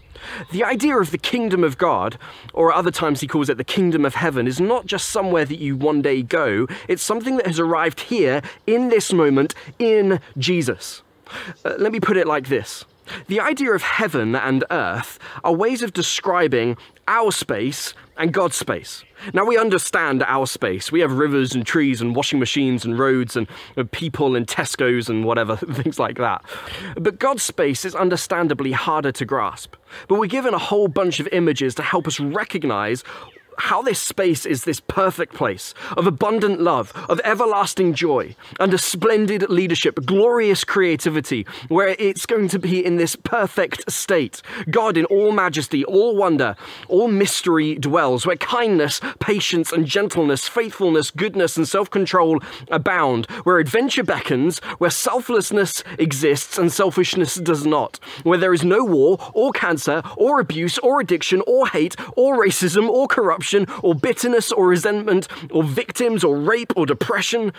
The 0.51 0.65
idea 0.65 0.98
of 0.98 1.12
the 1.12 1.18
kingdom 1.18 1.63
of 1.63 1.77
God, 1.77 2.18
or 2.54 2.74
at 2.74 2.77
other 2.77 2.92
times 2.92 3.22
he 3.22 3.27
calls 3.27 3.48
it 3.48 3.58
the 3.58 3.63
kingdom 3.63 4.04
of 4.04 4.15
heaven, 4.15 4.48
is 4.48 4.60
not 4.60 4.86
just 4.86 5.08
somewhere 5.08 5.46
that 5.46 5.60
you 5.60 5.77
one 5.77 6.01
day 6.01 6.22
go, 6.24 6.68
it's 6.89 7.04
something 7.04 7.38
that 7.38 7.48
has 7.48 7.58
arrived 7.58 8.01
here 8.01 8.42
in 8.68 8.89
this 8.89 9.13
moment 9.13 9.56
in 9.80 10.20
Jesus. 10.38 11.04
Uh, 11.63 11.75
let 11.77 11.94
me 11.94 12.01
put 12.01 12.18
it 12.18 12.27
like 12.27 12.50
this 12.50 12.84
the 13.28 13.40
idea 13.40 13.72
of 13.74 13.82
heaven 13.82 14.36
and 14.36 14.64
earth 14.72 15.20
are 15.44 15.54
ways 15.54 15.82
of 15.82 15.94
describing 15.94 16.78
our 17.08 17.32
space 17.32 17.94
and 18.18 18.34
God's 18.34 18.56
space. 18.56 19.04
Now 19.34 19.46
we 19.46 19.58
understand 19.58 20.24
our 20.24 20.46
space. 20.46 20.92
We 20.92 21.02
have 21.02 21.14
rivers 21.14 21.54
and 21.54 21.66
trees 21.66 22.02
and 22.02 22.16
washing 22.16 22.40
machines 22.40 22.86
and 22.86 22.98
roads 22.98 23.36
and 23.36 23.48
uh, 23.78 23.84
people 23.92 24.36
and 24.36 24.48
Tesco's 24.48 25.10
and 25.10 25.26
whatever, 25.26 25.56
things 25.74 26.00
like 26.00 26.18
that. 26.18 26.44
But 26.96 27.20
God's 27.20 27.44
space 27.44 27.86
is 27.86 27.96
understandably 27.96 28.72
harder 28.72 29.12
to 29.14 29.26
grasp. 29.26 29.76
But 30.08 30.20
we're 30.20 30.28
given 30.28 30.54
a 30.54 30.60
whole 30.60 30.88
bunch 30.88 31.20
of 31.20 31.28
images 31.32 31.76
to 31.76 31.84
help 31.84 32.08
us 32.08 32.20
recognize 32.20 33.04
how 33.58 33.82
this 33.82 34.00
space 34.00 34.46
is 34.46 34.64
this 34.64 34.80
perfect 34.80 35.34
place 35.34 35.74
of 35.98 36.08
abundant 36.08 36.62
love, 36.62 36.92
of 37.10 37.22
everlasting 37.24 37.94
joy, 37.94 38.36
under 38.60 38.78
splendid 38.78 39.50
leadership, 39.50 40.06
glorious 40.06 40.64
creativity, 40.64 41.46
where 41.68 41.96
it's 42.00 42.26
going 42.26 42.48
to 42.50 42.60
be 42.60 42.86
in 42.86 42.98
this 42.98 43.16
perfect 43.16 43.90
state. 43.92 44.42
God 44.70 44.98
in 44.98 45.06
all 45.06 45.32
majesty, 45.32 45.86
all 45.86 46.16
wonder, 46.16 46.56
all 46.88 47.08
mystery 47.08 47.76
dwells, 47.76 48.26
where 48.26 48.36
kindness, 48.36 49.00
patience, 49.20 49.72
and 49.72 49.86
gentleness, 49.86 50.48
faithfulness, 50.48 51.12
goodness, 51.12 51.58
and 51.58 51.68
self 51.68 51.90
control 51.90 52.40
abound, 52.70 53.26
where 53.44 53.60
adventure 53.60 54.04
beckons, 54.04 54.60
where 54.78 54.90
selflessness 54.90 55.84
exists 55.98 56.58
and 56.58 56.72
selfishness 56.72 57.36
does 57.36 57.66
not, 57.66 58.00
where 58.24 58.38
there 58.38 58.54
is 58.54 58.64
no 58.64 58.84
war, 58.84 59.18
or 59.34 59.52
cancer, 59.52 60.02
or 60.18 60.40
abuse, 60.40 60.78
or 60.80 61.00
addiction, 61.00 61.42
or 61.48 61.68
hate, 61.68 61.96
or 62.16 62.38
racism, 62.38 62.90
or 62.90 63.08
corruption 63.08 63.45
corruption 63.46 63.68
or 63.84 63.96
bitterness 63.96 64.52
or 64.52 64.68
resentment 64.68 65.28
or 65.52 65.64
victims 65.64 66.24
or 66.24 66.38
rape 66.38 66.74
or 66.75 66.86
depression. 66.86 67.52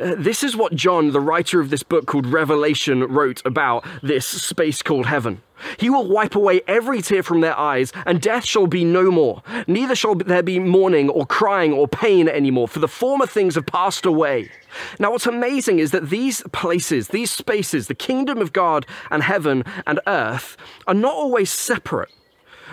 Uh, 0.00 0.14
this 0.16 0.42
is 0.42 0.56
what 0.56 0.74
John, 0.74 1.12
the 1.12 1.20
writer 1.20 1.60
of 1.60 1.68
this 1.68 1.82
book 1.82 2.06
called 2.06 2.26
Revelation, 2.26 3.04
wrote 3.04 3.42
about 3.44 3.84
this 4.02 4.26
space 4.26 4.82
called 4.82 5.06
heaven. 5.06 5.42
He 5.78 5.90
will 5.90 6.08
wipe 6.08 6.34
away 6.34 6.62
every 6.66 7.02
tear 7.02 7.22
from 7.22 7.40
their 7.40 7.56
eyes, 7.56 7.92
and 8.06 8.20
death 8.20 8.44
shall 8.44 8.66
be 8.66 8.84
no 8.84 9.10
more. 9.10 9.42
Neither 9.66 9.94
shall 9.94 10.14
there 10.14 10.42
be 10.42 10.58
mourning 10.58 11.10
or 11.10 11.26
crying 11.26 11.72
or 11.72 11.86
pain 11.86 12.26
anymore, 12.26 12.68
for 12.68 12.80
the 12.80 12.88
former 12.88 13.26
things 13.26 13.54
have 13.54 13.66
passed 13.66 14.06
away. 14.06 14.50
Now, 14.98 15.12
what's 15.12 15.26
amazing 15.26 15.78
is 15.78 15.90
that 15.90 16.08
these 16.08 16.42
places, 16.52 17.08
these 17.08 17.30
spaces, 17.30 17.86
the 17.86 17.94
kingdom 17.94 18.38
of 18.38 18.52
God 18.52 18.86
and 19.10 19.22
heaven 19.22 19.62
and 19.86 20.00
earth, 20.06 20.56
are 20.86 20.94
not 20.94 21.14
always 21.14 21.50
separate. 21.50 22.10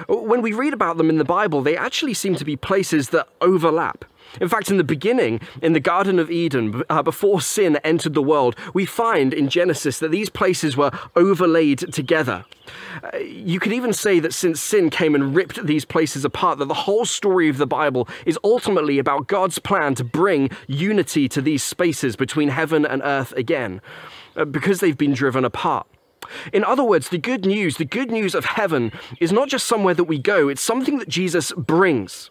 When 0.08 0.41
we 0.41 0.53
read 0.53 0.74
about 0.74 0.98
them 0.98 1.10
in 1.10 1.18
the 1.18 1.25
Bible, 1.25 1.62
they 1.62 1.77
actually 1.77 2.13
seem 2.13 2.36
to 2.36 2.46
be 2.46 2.56
places 2.56 3.10
that 3.10 3.27
overlap. 3.41 4.06
In 4.39 4.48
fact, 4.48 4.70
in 4.70 4.77
the 4.77 4.84
beginning, 4.84 5.41
in 5.62 5.74
the 5.74 5.79
Garden 5.79 6.20
of 6.20 6.29
Eden, 6.29 6.84
uh, 6.89 7.01
before 7.01 7.41
sin 7.41 7.77
entered 7.77 8.13
the 8.13 8.22
world, 8.22 8.56
we 8.74 8.86
find 8.86 9.34
in 9.34 9.50
Genesis 9.50 10.00
that 10.00 10.12
these 10.12 10.29
places 10.29 10.77
were 10.77 10.91
overlaid 11.15 11.79
together. 11.91 12.46
Uh, 13.03 13.18
you 13.18 13.60
could 13.60 13.74
even 13.74 13.91
say 13.91 14.20
that 14.20 14.34
since 14.34 14.62
sin 14.62 14.91
came 14.91 15.15
and 15.15 15.36
ripped 15.36 15.65
these 15.65 15.86
places 15.86 16.24
apart, 16.24 16.60
that 16.60 16.68
the 16.68 16.74
whole 16.74 17.06
story 17.06 17.50
of 17.50 17.58
the 17.58 17.68
Bible 17.68 18.08
is 18.25 18.38
ultimately 18.44 19.00
about 19.00 19.27
God's 19.27 19.58
plan 19.58 19.96
to 19.96 20.03
bring 20.03 20.51
unity 20.68 21.27
to 21.29 21.41
these 21.41 21.63
spaces 21.63 22.15
between 22.15 22.50
heaven 22.50 22.86
and 22.86 23.01
earth 23.03 23.32
again, 23.34 23.82
uh, 24.36 24.46
because 24.46 24.79
they've 24.79 24.98
been 24.98 25.13
driven 25.13 25.44
apart. 25.44 25.88
In 26.53 26.63
other 26.63 26.83
words, 26.83 27.09
the 27.09 27.17
good 27.17 27.45
news, 27.45 27.77
the 27.77 27.86
good 27.86 28.12
news 28.12 28.36
of 28.36 28.45
heaven, 28.45 28.91
is 29.19 29.31
not 29.31 29.50
just 29.50 29.67
somewhere 29.67 29.93
that 29.93 30.05
we 30.05 30.19
go, 30.19 30.50
it's 30.50 30.62
something 30.62 30.98
that 31.00 31.09
Jesus 31.09 31.51
brings. 31.53 32.29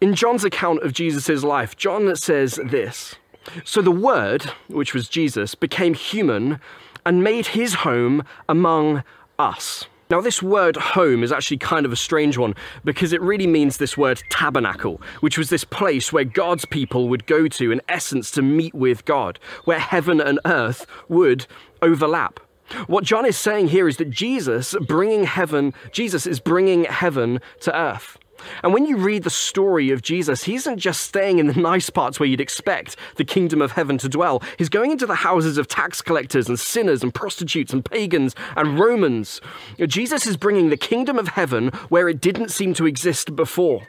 In 0.00 0.14
John's 0.14 0.44
account 0.44 0.82
of 0.82 0.92
Jesus' 0.92 1.42
life, 1.42 1.76
John 1.76 2.14
says 2.16 2.60
this 2.64 3.16
So 3.64 3.80
the 3.80 3.90
Word, 3.90 4.44
which 4.68 4.94
was 4.94 5.08
Jesus, 5.08 5.54
became 5.54 5.94
human 5.94 6.60
and 7.06 7.22
made 7.22 7.48
his 7.48 7.74
home 7.74 8.24
among 8.48 9.02
us. 9.38 9.86
Now, 10.10 10.20
this 10.20 10.42
word 10.42 10.76
home 10.76 11.22
is 11.22 11.32
actually 11.32 11.56
kind 11.56 11.86
of 11.86 11.92
a 11.92 11.96
strange 11.96 12.36
one 12.36 12.54
because 12.84 13.12
it 13.12 13.22
really 13.22 13.46
means 13.46 13.78
this 13.78 13.96
word 13.96 14.22
tabernacle, 14.28 15.00
which 15.20 15.38
was 15.38 15.48
this 15.48 15.64
place 15.64 16.12
where 16.12 16.24
God's 16.24 16.66
people 16.66 17.08
would 17.08 17.26
go 17.26 17.48
to, 17.48 17.72
in 17.72 17.80
essence, 17.88 18.30
to 18.32 18.42
meet 18.42 18.74
with 18.74 19.06
God, 19.06 19.38
where 19.64 19.78
heaven 19.78 20.20
and 20.20 20.38
earth 20.44 20.86
would 21.08 21.46
overlap. 21.80 22.38
What 22.86 23.04
John 23.04 23.26
is 23.26 23.36
saying 23.36 23.68
here 23.68 23.88
is 23.88 23.96
that 23.98 24.10
Jesus 24.10 24.74
bringing 24.86 25.24
heaven, 25.24 25.74
Jesus 25.92 26.26
is 26.26 26.40
bringing 26.40 26.84
heaven 26.84 27.40
to 27.60 27.76
earth. 27.76 28.18
And 28.62 28.72
when 28.72 28.84
you 28.84 28.96
read 28.96 29.22
the 29.22 29.30
story 29.30 29.90
of 29.90 30.02
Jesus, 30.02 30.44
he 30.44 30.54
isn't 30.54 30.78
just 30.78 31.02
staying 31.02 31.38
in 31.38 31.46
the 31.46 31.54
nice 31.60 31.90
parts 31.90 32.18
where 32.18 32.28
you'd 32.28 32.40
expect 32.40 32.96
the 33.16 33.24
kingdom 33.24 33.62
of 33.62 33.72
heaven 33.72 33.98
to 33.98 34.08
dwell. 34.08 34.42
He's 34.58 34.68
going 34.68 34.90
into 34.90 35.06
the 35.06 35.14
houses 35.14 35.58
of 35.58 35.68
tax 35.68 36.02
collectors 36.02 36.48
and 36.48 36.58
sinners 36.58 37.02
and 37.02 37.14
prostitutes 37.14 37.72
and 37.72 37.84
pagans 37.84 38.34
and 38.56 38.78
Romans. 38.78 39.40
Jesus 39.78 40.26
is 40.26 40.36
bringing 40.36 40.70
the 40.70 40.76
kingdom 40.76 41.18
of 41.18 41.28
heaven 41.28 41.68
where 41.88 42.08
it 42.08 42.20
didn't 42.20 42.50
seem 42.50 42.74
to 42.74 42.86
exist 42.86 43.34
before 43.36 43.86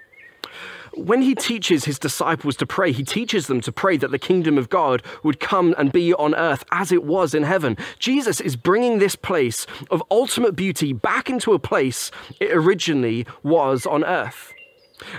when 0.96 1.22
he 1.22 1.36
teaches 1.36 1.86
his 1.86 2.00
disciples 2.00 2.56
to 2.58 2.66
pray, 2.66 2.92
he 2.92 3.04
teaches 3.04 3.48
them 3.48 3.62
to 3.62 3.72
pray 3.72 3.98
that 3.98 4.12
the 4.12 4.20
kingdom 4.20 4.58
of 4.58 4.70
God 4.70 5.04
would 5.24 5.40
come 5.40 5.76
and 5.78 5.92
be 5.92 6.14
on 6.14 6.34
earth 6.36 6.64
as 6.72 6.92
it 6.92 7.04
was 7.04 7.34
in 7.36 7.44
heaven. 7.44 7.78
Jesus 8.00 8.40
is 8.40 8.56
bringing 8.56 9.00
this 9.00 9.16
place 9.16 9.68
of 9.92 10.02
ultimate 10.10 10.56
beauty 10.56 10.94
back 10.94 11.30
into 11.30 11.54
a 11.54 11.60
place 11.60 12.12
it 12.40 12.52
originally 12.52 13.26
was 13.44 13.86
on 13.86 14.04
earth. 14.04 14.55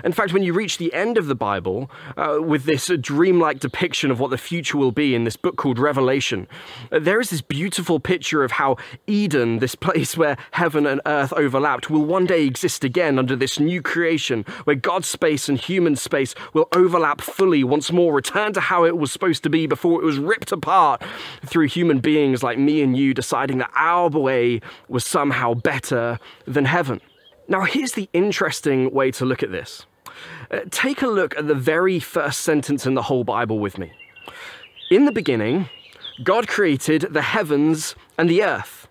In 0.03 0.11
fact, 0.11 0.33
when 0.33 0.43
you 0.43 0.53
reach 0.53 0.77
the 0.77 0.93
end 0.93 1.17
of 1.17 1.27
the 1.27 1.35
Bible, 1.35 1.89
uh, 2.15 2.37
with 2.41 2.63
this 2.65 2.91
dreamlike 2.99 3.59
depiction 3.59 4.11
of 4.11 4.19
what 4.19 4.31
the 4.31 4.37
future 4.37 4.77
will 4.77 4.91
be 4.91 5.13
in 5.13 5.23
this 5.23 5.35
book 5.35 5.55
called 5.55 5.79
Revelation, 5.79 6.47
uh, 6.91 6.99
there 6.99 7.19
is 7.19 7.29
this 7.29 7.41
beautiful 7.41 7.99
picture 7.99 8.43
of 8.43 8.53
how 8.53 8.77
Eden, 9.05 9.59
this 9.59 9.75
place 9.75 10.17
where 10.17 10.37
heaven 10.51 10.85
and 10.85 11.01
earth 11.05 11.33
overlapped, 11.33 11.89
will 11.89 12.05
one 12.05 12.25
day 12.25 12.45
exist 12.45 12.83
again 12.83 13.19
under 13.19 13.35
this 13.35 13.59
new 13.59 13.81
creation, 13.81 14.43
where 14.63 14.75
God's 14.75 15.07
space 15.07 15.47
and 15.49 15.59
human 15.59 15.95
space 15.95 16.33
will 16.53 16.67
overlap 16.73 17.21
fully 17.21 17.63
once 17.63 17.91
more, 17.91 18.13
return 18.13 18.53
to 18.53 18.61
how 18.61 18.83
it 18.85 18.97
was 18.97 19.11
supposed 19.11 19.43
to 19.43 19.49
be 19.49 19.67
before 19.67 20.01
it 20.01 20.05
was 20.05 20.17
ripped 20.17 20.51
apart 20.51 21.03
through 21.45 21.67
human 21.67 21.99
beings 21.99 22.43
like 22.43 22.57
me 22.57 22.81
and 22.81 22.97
you 22.97 23.13
deciding 23.13 23.59
that 23.59 23.71
our 23.75 24.09
way 24.09 24.61
was 24.87 25.05
somehow 25.05 25.53
better 25.53 26.19
than 26.45 26.65
heaven. 26.65 27.01
Now, 27.49 27.61
here's 27.61 27.93
the 27.93 28.09
interesting 28.11 28.91
way 28.91 29.11
to 29.11 29.25
look 29.25 29.41
at 29.41 29.51
this. 29.51 29.85
Uh, 30.51 30.59
take 30.69 31.01
a 31.01 31.07
look 31.07 31.37
at 31.37 31.47
the 31.47 31.55
very 31.55 31.99
first 31.99 32.41
sentence 32.41 32.85
in 32.85 32.93
the 32.93 33.03
whole 33.03 33.23
Bible 33.23 33.59
with 33.59 33.77
me. 33.77 33.91
In 34.91 35.05
the 35.05 35.11
beginning, 35.11 35.69
God 36.23 36.47
created 36.47 37.07
the 37.11 37.21
heavens 37.21 37.95
and 38.17 38.29
the 38.29 38.43
earth. 38.43 38.87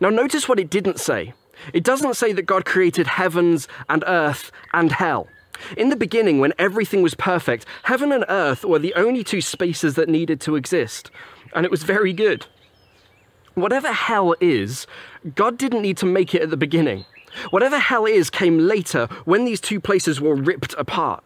Now, 0.00 0.08
notice 0.08 0.48
what 0.48 0.58
it 0.58 0.70
didn't 0.70 1.00
say. 1.00 1.34
It 1.72 1.84
doesn't 1.84 2.14
say 2.14 2.32
that 2.32 2.42
God 2.42 2.64
created 2.64 3.06
heavens 3.06 3.68
and 3.88 4.04
earth 4.06 4.52
and 4.72 4.92
hell. 4.92 5.28
In 5.76 5.88
the 5.88 5.96
beginning, 5.96 6.38
when 6.38 6.54
everything 6.58 7.02
was 7.02 7.14
perfect, 7.14 7.66
heaven 7.84 8.12
and 8.12 8.24
earth 8.28 8.64
were 8.64 8.78
the 8.78 8.94
only 8.94 9.24
two 9.24 9.40
spaces 9.40 9.94
that 9.94 10.08
needed 10.08 10.40
to 10.42 10.56
exist, 10.56 11.10
and 11.54 11.64
it 11.64 11.70
was 11.70 11.82
very 11.82 12.12
good. 12.12 12.46
Whatever 13.54 13.92
hell 13.92 14.34
is, 14.40 14.86
God 15.34 15.56
didn't 15.56 15.82
need 15.82 15.96
to 15.98 16.06
make 16.06 16.34
it 16.34 16.42
at 16.42 16.50
the 16.50 16.58
beginning. 16.58 17.06
Whatever 17.50 17.78
hell 17.78 18.06
is 18.06 18.30
came 18.30 18.58
later 18.58 19.08
when 19.24 19.44
these 19.44 19.60
two 19.60 19.80
places 19.80 20.20
were 20.20 20.34
ripped 20.34 20.74
apart. 20.78 21.22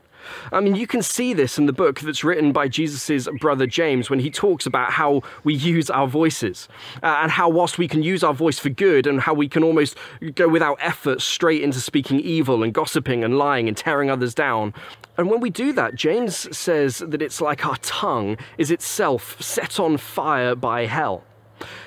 I 0.52 0.60
mean, 0.60 0.74
you 0.74 0.86
can 0.86 1.02
see 1.02 1.32
this 1.32 1.58
in 1.58 1.66
the 1.66 1.72
book 1.72 2.00
that's 2.00 2.24
written 2.24 2.52
by 2.52 2.68
Jesus' 2.68 3.28
brother 3.40 3.66
James 3.66 4.10
when 4.10 4.20
he 4.20 4.30
talks 4.30 4.66
about 4.66 4.92
how 4.92 5.22
we 5.44 5.54
use 5.54 5.90
our 5.90 6.06
voices 6.06 6.68
uh, 7.02 7.20
and 7.22 7.30
how, 7.30 7.48
whilst 7.48 7.78
we 7.78 7.88
can 7.88 8.02
use 8.02 8.22
our 8.22 8.34
voice 8.34 8.58
for 8.58 8.68
good 8.68 9.06
and 9.06 9.20
how 9.20 9.34
we 9.34 9.48
can 9.48 9.62
almost 9.62 9.96
go 10.34 10.48
without 10.48 10.78
effort 10.80 11.20
straight 11.20 11.62
into 11.62 11.80
speaking 11.80 12.20
evil 12.20 12.62
and 12.62 12.74
gossiping 12.74 13.24
and 13.24 13.38
lying 13.38 13.68
and 13.68 13.76
tearing 13.76 14.10
others 14.10 14.34
down. 14.34 14.74
And 15.16 15.30
when 15.30 15.40
we 15.40 15.50
do 15.50 15.72
that, 15.74 15.94
James 15.94 16.56
says 16.56 16.98
that 16.98 17.22
it's 17.22 17.40
like 17.40 17.66
our 17.66 17.76
tongue 17.78 18.36
is 18.58 18.70
itself 18.70 19.40
set 19.40 19.78
on 19.78 19.96
fire 19.96 20.54
by 20.54 20.86
hell. 20.86 21.24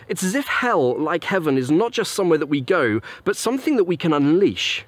It's 0.08 0.24
as 0.24 0.36
if 0.36 0.46
hell, 0.46 0.98
like 0.98 1.24
heaven, 1.26 1.58
is 1.58 1.72
not 1.72 1.92
just 1.92 2.14
somewhere 2.14 2.38
that 2.38 2.48
we 2.48 2.62
go, 2.62 3.02
but 3.24 3.36
something 3.36 3.76
that 3.78 3.86
we 3.86 3.98
can 3.98 4.14
unleash. 4.14 4.86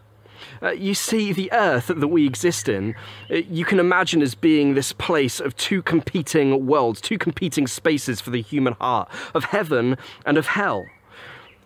Uh, 0.62 0.72
you 0.72 0.94
see, 0.94 1.34
the 1.34 1.52
earth 1.52 1.88
that 1.88 2.08
we 2.08 2.26
exist 2.26 2.70
in, 2.70 2.96
uh, 3.30 3.36
you 3.36 3.66
can 3.66 3.80
imagine 3.80 4.22
as 4.22 4.36
being 4.36 4.74
this 4.74 4.94
place 4.94 5.40
of 5.40 5.56
two 5.56 5.82
competing 5.82 6.66
worlds, 6.66 7.02
two 7.02 7.18
competing 7.18 7.68
spaces 7.68 8.22
for 8.22 8.30
the 8.30 8.42
human 8.42 8.74
heart, 8.74 9.10
of 9.34 9.46
heaven 9.46 9.98
and 10.26 10.38
of 10.38 10.48
hell. 10.48 10.86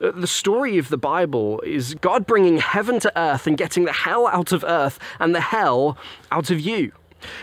Uh, 0.01 0.11
The 0.11 0.27
story 0.27 0.77
of 0.77 0.89
the 0.89 0.97
Bible 0.97 1.61
is 1.61 1.93
God 1.95 2.25
bringing 2.25 2.57
heaven 2.57 2.99
to 3.01 3.19
earth 3.19 3.45
and 3.47 3.57
getting 3.57 3.85
the 3.85 3.93
hell 3.93 4.27
out 4.27 4.51
of 4.51 4.63
earth 4.63 4.97
and 5.19 5.35
the 5.35 5.41
hell 5.41 5.97
out 6.31 6.49
of 6.49 6.59
you. 6.59 6.91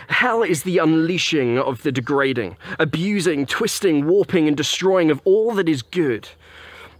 Hell 0.07 0.43
is 0.43 0.63
the 0.63 0.77
unleashing 0.77 1.57
of 1.57 1.83
the 1.83 1.91
degrading, 1.91 2.57
abusing, 2.79 3.45
twisting, 3.45 4.05
warping, 4.05 4.47
and 4.47 4.57
destroying 4.57 5.11
of 5.11 5.21
all 5.25 5.53
that 5.55 5.69
is 5.69 5.81
good. 5.81 6.29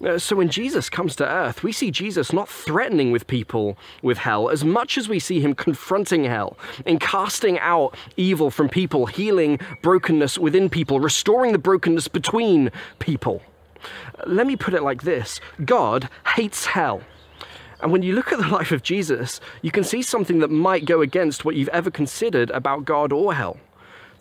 Uh, 0.03 0.19
So 0.19 0.35
when 0.35 0.49
Jesus 0.49 0.89
comes 0.89 1.15
to 1.15 1.27
earth, 1.27 1.63
we 1.63 1.71
see 1.71 1.89
Jesus 1.89 2.31
not 2.31 2.47
threatening 2.47 3.11
with 3.11 3.25
people 3.25 3.77
with 4.03 4.19
hell 4.19 4.49
as 4.49 4.63
much 4.63 4.97
as 4.97 5.09
we 5.09 5.19
see 5.19 5.39
him 5.39 5.55
confronting 5.55 6.25
hell 6.25 6.57
and 6.85 6.99
casting 6.99 7.57
out 7.59 7.95
evil 8.15 8.51
from 8.51 8.69
people, 8.69 9.07
healing 9.07 9.59
brokenness 9.81 10.37
within 10.37 10.69
people, 10.69 10.99
restoring 10.99 11.51
the 11.51 11.57
brokenness 11.57 12.07
between 12.07 12.69
people. 12.99 13.41
Uh, 14.19 14.23
Let 14.27 14.45
me 14.45 14.55
put 14.55 14.73
it 14.73 14.83
like 14.83 15.01
this 15.01 15.39
God 15.65 16.09
hates 16.35 16.67
hell. 16.67 17.01
And 17.81 17.91
when 17.91 18.01
you 18.01 18.13
look 18.13 18.31
at 18.31 18.39
the 18.39 18.47
life 18.59 18.71
of 18.71 18.83
Jesus, 18.83 19.39
you 19.61 19.71
can 19.71 19.83
see 19.83 20.01
something 20.01 20.39
that 20.39 20.51
might 20.51 20.85
go 20.85 21.01
against 21.01 21.45
what 21.45 21.55
you've 21.55 21.69
ever 21.69 21.91
considered 21.91 22.49
about 22.51 22.85
God 22.85 23.11
or 23.11 23.33
hell. 23.33 23.57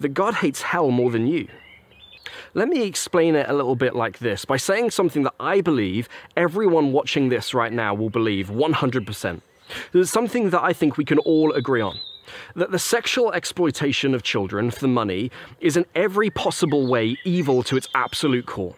That 0.00 0.10
God 0.10 0.34
hates 0.34 0.62
hell 0.62 0.90
more 0.90 1.10
than 1.10 1.26
you. 1.26 1.48
Let 2.54 2.68
me 2.68 2.82
explain 2.82 3.34
it 3.34 3.48
a 3.48 3.54
little 3.54 3.76
bit 3.76 3.94
like 3.94 4.18
this 4.18 4.44
by 4.44 4.56
saying 4.56 4.90
something 4.90 5.22
that 5.25 5.34
I 5.38 5.60
believe 5.60 6.08
everyone 6.36 6.92
watching 6.92 7.28
this 7.28 7.54
right 7.54 7.72
now 7.72 7.94
will 7.94 8.10
believe 8.10 8.48
100%. 8.48 9.40
There's 9.92 10.10
something 10.10 10.50
that 10.50 10.62
I 10.62 10.72
think 10.72 10.96
we 10.96 11.04
can 11.04 11.18
all 11.18 11.52
agree 11.52 11.80
on. 11.80 11.98
That 12.54 12.70
the 12.70 12.78
sexual 12.78 13.32
exploitation 13.32 14.14
of 14.14 14.22
children 14.22 14.70
for 14.70 14.80
the 14.80 14.88
money 14.88 15.30
is 15.60 15.76
in 15.76 15.86
every 15.94 16.30
possible 16.30 16.86
way 16.86 17.16
evil 17.25 17.62
to 17.64 17.76
its 17.76 17.88
absolute 17.94 18.46
core. 18.46 18.75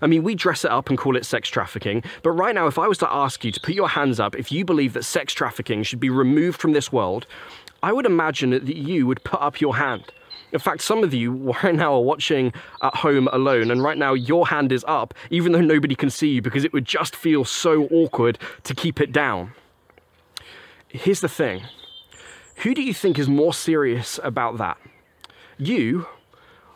I 0.00 0.06
mean, 0.06 0.22
we 0.22 0.34
dress 0.34 0.64
it 0.64 0.70
up 0.70 0.88
and 0.88 0.98
call 0.98 1.16
it 1.16 1.26
sex 1.26 1.48
trafficking, 1.48 2.02
but 2.22 2.30
right 2.30 2.54
now, 2.54 2.66
if 2.66 2.78
I 2.78 2.88
was 2.88 2.98
to 2.98 3.12
ask 3.12 3.44
you 3.44 3.52
to 3.52 3.60
put 3.60 3.74
your 3.74 3.88
hands 3.88 4.20
up 4.20 4.36
if 4.36 4.52
you 4.52 4.64
believe 4.64 4.92
that 4.94 5.04
sex 5.04 5.32
trafficking 5.32 5.82
should 5.82 6.00
be 6.00 6.10
removed 6.10 6.60
from 6.60 6.72
this 6.72 6.92
world, 6.92 7.26
I 7.82 7.92
would 7.92 8.06
imagine 8.06 8.50
that 8.50 8.76
you 8.76 9.06
would 9.06 9.24
put 9.24 9.40
up 9.40 9.60
your 9.60 9.76
hand. 9.76 10.04
In 10.52 10.58
fact, 10.58 10.82
some 10.82 11.02
of 11.02 11.12
you 11.14 11.32
right 11.62 11.74
now 11.74 11.94
are 11.94 12.02
watching 12.02 12.52
at 12.82 12.94
home 12.96 13.28
alone, 13.32 13.70
and 13.70 13.82
right 13.82 13.98
now 13.98 14.14
your 14.14 14.46
hand 14.48 14.70
is 14.70 14.84
up, 14.86 15.14
even 15.30 15.52
though 15.52 15.60
nobody 15.60 15.94
can 15.94 16.10
see 16.10 16.34
you, 16.34 16.42
because 16.42 16.64
it 16.64 16.72
would 16.72 16.84
just 16.84 17.16
feel 17.16 17.44
so 17.44 17.84
awkward 17.86 18.38
to 18.64 18.74
keep 18.74 19.00
it 19.00 19.12
down. 19.12 19.52
Here's 20.88 21.20
the 21.20 21.28
thing 21.28 21.62
who 22.56 22.74
do 22.74 22.82
you 22.82 22.94
think 22.94 23.18
is 23.18 23.28
more 23.28 23.54
serious 23.54 24.20
about 24.22 24.58
that? 24.58 24.76
You 25.58 26.06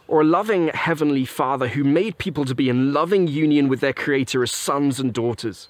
or 0.09 0.21
a 0.21 0.25
loving 0.25 0.69
heavenly 0.69 1.25
Father 1.25 1.69
who 1.69 1.85
made 1.85 2.19
people 2.19 2.45
to 2.45 2.55
be 2.55 2.69
in 2.69 2.93
loving 2.93 3.27
union 3.27 3.69
with 3.69 3.81
their 3.81 3.93
Creator 3.93 4.43
as 4.43 4.53
sons 4.53 5.01
and 5.01 5.13
daughters? 5.13 5.69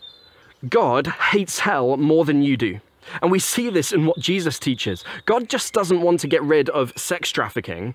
God 0.68 1.06
hates 1.06 1.60
hell 1.60 1.96
more 1.96 2.24
than 2.24 2.42
you 2.42 2.56
do. 2.56 2.80
And 3.22 3.30
we 3.30 3.38
see 3.38 3.70
this 3.70 3.92
in 3.92 4.06
what 4.06 4.18
Jesus 4.18 4.58
teaches. 4.58 5.04
God 5.26 5.48
just 5.48 5.72
doesn't 5.72 6.00
want 6.00 6.20
to 6.20 6.28
get 6.28 6.42
rid 6.42 6.68
of 6.70 6.92
sex 6.96 7.30
trafficking, 7.30 7.94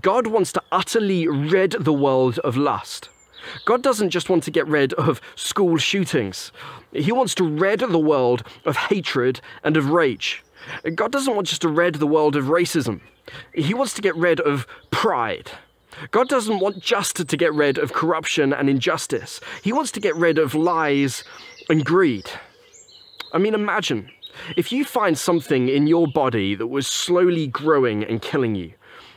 God 0.00 0.26
wants 0.26 0.52
to 0.52 0.62
utterly 0.70 1.26
rid 1.28 1.72
the 1.72 1.92
world 1.92 2.38
of 2.40 2.56
lust. 2.56 3.08
God 3.64 3.82
doesn't 3.82 4.10
just 4.10 4.30
want 4.30 4.44
to 4.44 4.52
get 4.52 4.66
rid 4.68 4.92
of 4.94 5.20
school 5.34 5.76
shootings. 5.76 6.52
He 6.92 7.10
wants 7.10 7.34
to 7.36 7.44
rid 7.44 7.80
the 7.80 7.98
world 7.98 8.44
of 8.64 8.76
hatred 8.76 9.40
and 9.64 9.76
of 9.76 9.90
rage. 9.90 10.44
God 10.94 11.10
doesn't 11.10 11.34
want 11.34 11.48
just 11.48 11.62
to 11.62 11.68
rid 11.68 11.96
the 11.96 12.06
world 12.06 12.36
of 12.36 12.44
racism. 12.44 13.00
He 13.52 13.74
wants 13.74 13.94
to 13.94 14.02
get 14.02 14.14
rid 14.14 14.38
of 14.40 14.66
pride. 14.90 15.50
God 16.10 16.28
doesn't 16.28 16.60
want 16.60 16.80
just 16.80 17.16
to 17.16 17.36
get 17.36 17.52
rid 17.52 17.78
of 17.78 17.92
corruption 17.92 18.52
and 18.52 18.68
injustice. 18.68 19.40
He 19.62 19.72
wants 19.72 19.90
to 19.92 20.00
get 20.00 20.16
rid 20.16 20.38
of 20.38 20.54
lies 20.54 21.24
and 21.68 21.84
greed. 21.84 22.30
I 23.32 23.38
mean, 23.38 23.54
imagine 23.54 24.10
if 24.56 24.72
you 24.72 24.84
find 24.84 25.16
something 25.18 25.68
in 25.68 25.86
your 25.86 26.06
body 26.06 26.54
that 26.54 26.66
was 26.66 26.86
slowly 26.86 27.46
growing 27.46 28.04
and 28.04 28.20
killing 28.20 28.54
you, 28.54 28.72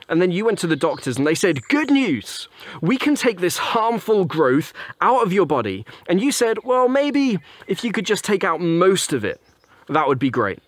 and 0.07 0.21
then 0.21 0.31
you 0.31 0.45
went 0.45 0.59
to 0.59 0.67
the 0.67 0.75
doctors 0.75 1.17
and 1.17 1.25
they 1.25 1.35
said, 1.35 1.67
Good 1.67 1.89
news, 1.89 2.47
we 2.81 2.97
can 2.97 3.15
take 3.15 3.39
this 3.39 3.57
harmful 3.57 4.25
growth 4.25 4.71
out 5.01 5.23
of 5.23 5.33
your 5.33 5.45
body. 5.45 5.85
And 6.07 6.21
you 6.21 6.31
said, 6.31 6.63
Well, 6.63 6.87
maybe 6.87 7.39
if 7.67 7.83
you 7.83 7.91
could 7.91 8.05
just 8.05 8.23
take 8.23 8.43
out 8.43 8.61
most 8.61 9.13
of 9.13 9.25
it, 9.25 9.41
that 9.89 10.07
would 10.07 10.19
be 10.19 10.29
great. 10.29 10.59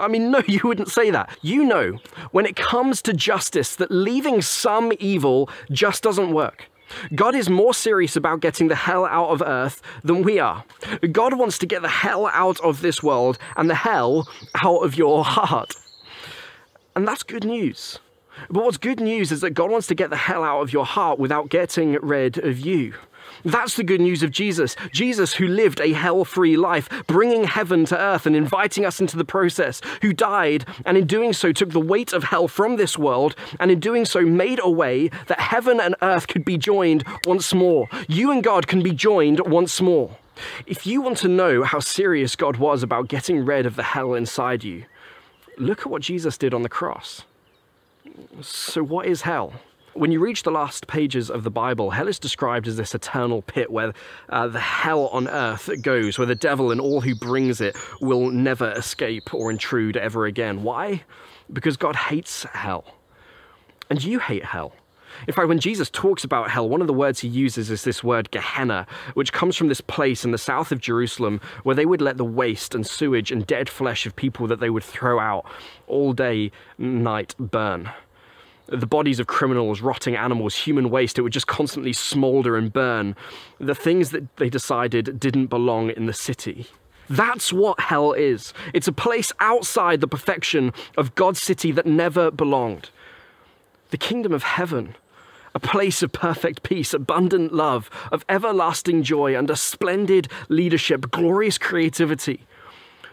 I 0.00 0.08
mean, 0.08 0.30
no, 0.30 0.42
you 0.46 0.60
wouldn't 0.64 0.90
say 0.90 1.10
that. 1.10 1.30
You 1.42 1.64
know, 1.64 1.98
when 2.32 2.46
it 2.46 2.56
comes 2.56 3.02
to 3.02 3.12
justice, 3.12 3.76
that 3.76 3.90
leaving 3.90 4.42
some 4.42 4.92
evil 4.98 5.48
just 5.70 6.02
doesn't 6.02 6.32
work. 6.32 6.66
God 7.14 7.34
is 7.34 7.48
more 7.48 7.72
serious 7.72 8.16
about 8.16 8.40
getting 8.40 8.68
the 8.68 8.74
hell 8.74 9.06
out 9.06 9.30
of 9.30 9.42
earth 9.42 9.80
than 10.02 10.22
we 10.22 10.38
are. 10.38 10.64
God 11.12 11.34
wants 11.38 11.56
to 11.58 11.66
get 11.66 11.82
the 11.82 11.88
hell 11.88 12.26
out 12.26 12.58
of 12.60 12.80
this 12.80 13.02
world 13.02 13.38
and 13.56 13.70
the 13.70 13.76
hell 13.76 14.28
out 14.62 14.78
of 14.78 14.96
your 14.96 15.24
heart. 15.24 15.74
And 16.96 17.06
that's 17.06 17.22
good 17.22 17.44
news. 17.44 17.98
But 18.48 18.64
what's 18.64 18.76
good 18.76 19.00
news 19.00 19.30
is 19.32 19.40
that 19.42 19.50
God 19.50 19.70
wants 19.70 19.86
to 19.88 19.94
get 19.94 20.10
the 20.10 20.16
hell 20.16 20.42
out 20.42 20.62
of 20.62 20.72
your 20.72 20.86
heart 20.86 21.18
without 21.18 21.48
getting 21.48 21.92
rid 21.92 22.38
of 22.38 22.58
you. 22.58 22.94
That's 23.44 23.76
the 23.76 23.84
good 23.84 24.00
news 24.00 24.22
of 24.22 24.30
Jesus. 24.30 24.76
Jesus, 24.92 25.34
who 25.34 25.46
lived 25.46 25.80
a 25.80 25.92
hell 25.92 26.24
free 26.24 26.56
life, 26.56 26.88
bringing 27.06 27.44
heaven 27.44 27.84
to 27.86 27.98
earth 27.98 28.26
and 28.26 28.36
inviting 28.36 28.84
us 28.84 29.00
into 29.00 29.16
the 29.16 29.24
process, 29.24 29.80
who 30.02 30.12
died 30.12 30.66
and 30.84 30.96
in 30.96 31.06
doing 31.06 31.32
so 31.32 31.52
took 31.52 31.70
the 31.70 31.80
weight 31.80 32.12
of 32.12 32.24
hell 32.24 32.48
from 32.48 32.76
this 32.76 32.98
world, 32.98 33.34
and 33.58 33.70
in 33.70 33.80
doing 33.80 34.04
so 34.04 34.22
made 34.22 34.60
a 34.62 34.70
way 34.70 35.08
that 35.26 35.40
heaven 35.40 35.80
and 35.80 35.94
earth 36.02 36.28
could 36.28 36.44
be 36.44 36.58
joined 36.58 37.04
once 37.26 37.54
more. 37.54 37.88
You 38.08 38.30
and 38.30 38.42
God 38.42 38.66
can 38.66 38.82
be 38.82 38.92
joined 38.92 39.40
once 39.40 39.80
more. 39.80 40.16
If 40.66 40.86
you 40.86 41.02
want 41.02 41.18
to 41.18 41.28
know 41.28 41.64
how 41.64 41.80
serious 41.80 42.36
God 42.36 42.56
was 42.56 42.82
about 42.82 43.08
getting 43.08 43.44
rid 43.44 43.66
of 43.66 43.76
the 43.76 43.82
hell 43.82 44.14
inside 44.14 44.64
you, 44.64 44.84
look 45.58 45.80
at 45.80 45.86
what 45.86 46.02
Jesus 46.02 46.38
did 46.38 46.54
on 46.54 46.62
the 46.62 46.68
cross. 46.68 47.22
So, 48.40 48.82
what 48.82 49.06
is 49.06 49.22
hell? 49.22 49.54
When 49.94 50.12
you 50.12 50.20
reach 50.20 50.44
the 50.44 50.52
last 50.52 50.86
pages 50.86 51.30
of 51.30 51.42
the 51.42 51.50
Bible, 51.50 51.90
hell 51.90 52.06
is 52.06 52.20
described 52.20 52.68
as 52.68 52.76
this 52.76 52.94
eternal 52.94 53.42
pit 53.42 53.72
where 53.72 53.92
uh, 54.28 54.46
the 54.46 54.60
hell 54.60 55.08
on 55.08 55.26
earth 55.26 55.68
goes, 55.82 56.16
where 56.16 56.26
the 56.26 56.36
devil 56.36 56.70
and 56.70 56.80
all 56.80 57.00
who 57.00 57.16
brings 57.16 57.60
it 57.60 57.76
will 58.00 58.30
never 58.30 58.70
escape 58.72 59.34
or 59.34 59.50
intrude 59.50 59.96
ever 59.96 60.26
again. 60.26 60.62
Why? 60.62 61.02
Because 61.52 61.76
God 61.76 61.96
hates 61.96 62.44
hell. 62.44 62.84
And 63.88 64.02
you 64.02 64.20
hate 64.20 64.44
hell. 64.44 64.74
In 65.26 65.34
fact, 65.34 65.48
when 65.48 65.58
Jesus 65.58 65.90
talks 65.90 66.22
about 66.22 66.52
hell, 66.52 66.68
one 66.68 66.80
of 66.80 66.86
the 66.86 66.92
words 66.92 67.18
he 67.18 67.28
uses 67.28 67.68
is 67.68 67.82
this 67.82 68.04
word 68.04 68.30
Gehenna, 68.30 68.86
which 69.14 69.32
comes 69.32 69.56
from 69.56 69.66
this 69.66 69.80
place 69.80 70.24
in 70.24 70.30
the 70.30 70.38
south 70.38 70.70
of 70.70 70.80
Jerusalem 70.80 71.40
where 71.64 71.74
they 71.74 71.84
would 71.84 72.00
let 72.00 72.16
the 72.16 72.24
waste 72.24 72.76
and 72.76 72.86
sewage 72.86 73.32
and 73.32 73.44
dead 73.44 73.68
flesh 73.68 74.06
of 74.06 74.14
people 74.14 74.46
that 74.46 74.60
they 74.60 74.70
would 74.70 74.84
throw 74.84 75.18
out 75.18 75.46
all 75.88 76.12
day, 76.12 76.52
night 76.78 77.34
burn 77.40 77.90
the 78.70 78.86
bodies 78.86 79.20
of 79.20 79.26
criminals, 79.26 79.80
rotting 79.80 80.16
animals, 80.16 80.54
human 80.54 80.90
waste, 80.90 81.18
it 81.18 81.22
would 81.22 81.32
just 81.32 81.46
constantly 81.46 81.92
smolder 81.92 82.56
and 82.56 82.72
burn. 82.72 83.16
The 83.58 83.74
things 83.74 84.10
that 84.10 84.36
they 84.36 84.48
decided 84.48 85.18
didn't 85.18 85.46
belong 85.46 85.90
in 85.90 86.06
the 86.06 86.12
city. 86.12 86.66
That's 87.08 87.52
what 87.52 87.80
hell 87.80 88.12
is. 88.12 88.54
It's 88.72 88.86
a 88.86 88.92
place 88.92 89.32
outside 89.40 90.00
the 90.00 90.06
perfection 90.06 90.72
of 90.96 91.14
God's 91.16 91.42
city 91.42 91.72
that 91.72 91.86
never 91.86 92.30
belonged. 92.30 92.90
The 93.90 93.98
kingdom 93.98 94.32
of 94.32 94.44
heaven, 94.44 94.94
a 95.52 95.58
place 95.58 96.02
of 96.04 96.12
perfect 96.12 96.62
peace, 96.62 96.94
abundant 96.94 97.52
love, 97.52 97.90
of 98.12 98.24
everlasting 98.28 99.02
joy, 99.02 99.36
under 99.36 99.56
splendid 99.56 100.28
leadership, 100.48 101.10
glorious 101.10 101.58
creativity 101.58 102.46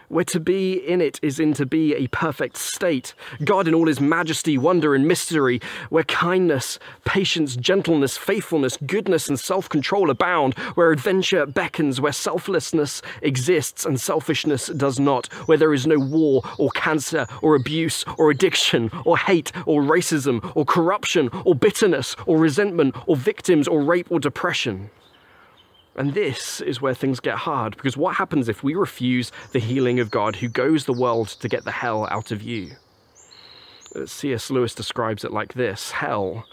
where 0.08 0.24
to 0.24 0.40
be 0.40 0.74
in 0.74 1.00
it 1.00 1.18
is 1.22 1.38
in 1.38 1.52
to 1.54 1.66
be 1.66 1.94
a 1.94 2.06
perfect 2.08 2.56
state. 2.56 3.14
God 3.44 3.68
in 3.68 3.74
all 3.74 3.86
his 3.86 4.00
majesty, 4.00 4.58
wonder, 4.58 4.94
and 4.94 5.06
mystery, 5.06 5.60
where 5.90 6.04
kindness, 6.04 6.78
patience, 7.04 7.56
gentleness, 7.56 8.16
faithfulness, 8.16 8.78
goodness, 8.86 9.28
and 9.28 9.38
self 9.38 9.68
control 9.68 10.10
abound, 10.10 10.54
where 10.74 10.90
adventure 10.90 11.46
beckons, 11.46 12.00
where 12.00 12.12
selflessness 12.12 13.02
exists 13.22 13.84
and 13.84 14.00
selfishness 14.00 14.68
does 14.68 14.98
not, 14.98 15.26
where 15.46 15.58
there 15.58 15.74
is 15.74 15.86
no 15.86 15.98
war 15.98 16.42
or 16.58 16.70
cancer 16.70 17.26
or 17.42 17.54
abuse 17.54 18.04
or 18.16 18.30
addiction 18.30 18.90
or 19.04 19.18
hate 19.18 19.52
or 19.66 19.82
racism 19.82 20.52
or 20.54 20.64
corruption 20.64 21.30
or 21.44 21.54
bitterness 21.54 22.16
or 22.26 22.38
resentment 22.38 22.94
or 23.06 23.16
victims 23.16 23.68
or 23.68 23.82
rape 23.82 24.06
or 24.10 24.20
depression. 24.20 24.90
And 25.98 26.14
this 26.14 26.60
is 26.60 26.80
where 26.80 26.94
things 26.94 27.18
get 27.18 27.38
hard 27.38 27.76
because 27.76 27.96
what 27.96 28.14
happens 28.14 28.48
if 28.48 28.62
we 28.62 28.76
refuse 28.76 29.32
the 29.50 29.58
healing 29.58 29.98
of 29.98 30.12
God 30.12 30.36
who 30.36 30.48
goes 30.48 30.84
the 30.84 30.92
world 30.92 31.26
to 31.26 31.48
get 31.48 31.64
the 31.64 31.72
hell 31.72 32.06
out 32.08 32.30
of 32.30 32.40
you? 32.40 32.76
Uh, 33.96 34.06
C.S. 34.06 34.48
Lewis 34.48 34.76
describes 34.76 35.24
it 35.24 35.32
like 35.32 35.54
this 35.54 35.90
Hell 35.90 36.46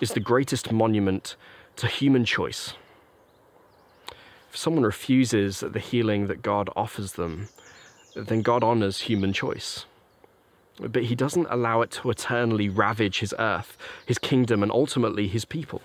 is 0.00 0.10
the 0.10 0.20
greatest 0.20 0.72
monument 0.72 1.36
to 1.76 1.86
human 1.86 2.24
choice. 2.24 2.74
If 4.50 4.56
someone 4.56 4.82
refuses 4.82 5.60
the 5.60 5.78
healing 5.78 6.26
that 6.26 6.42
God 6.42 6.68
offers 6.74 7.12
them, 7.12 7.50
then 8.16 8.42
God 8.42 8.64
honors 8.64 9.02
human 9.02 9.32
choice. 9.32 9.86
But 10.80 11.04
he 11.04 11.14
doesn't 11.14 11.46
allow 11.50 11.82
it 11.82 11.92
to 11.92 12.10
eternally 12.10 12.68
ravage 12.68 13.20
his 13.20 13.32
earth, 13.38 13.78
his 14.06 14.18
kingdom, 14.18 14.60
and 14.64 14.72
ultimately 14.72 15.28
his 15.28 15.44
people. 15.44 15.82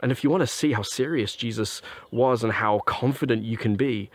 And 0.00 0.12
if 0.12 0.24
you 0.24 0.30
want 0.30 0.42
to 0.42 0.46
see 0.46 0.72
how 0.72 0.82
serious 0.82 1.36
Jesus 1.36 1.80
was 2.10 2.42
and 2.42 2.52
how 2.52 2.80
confident 2.80 3.44
you 3.44 3.56
can 3.56 3.76
be, 3.76 4.10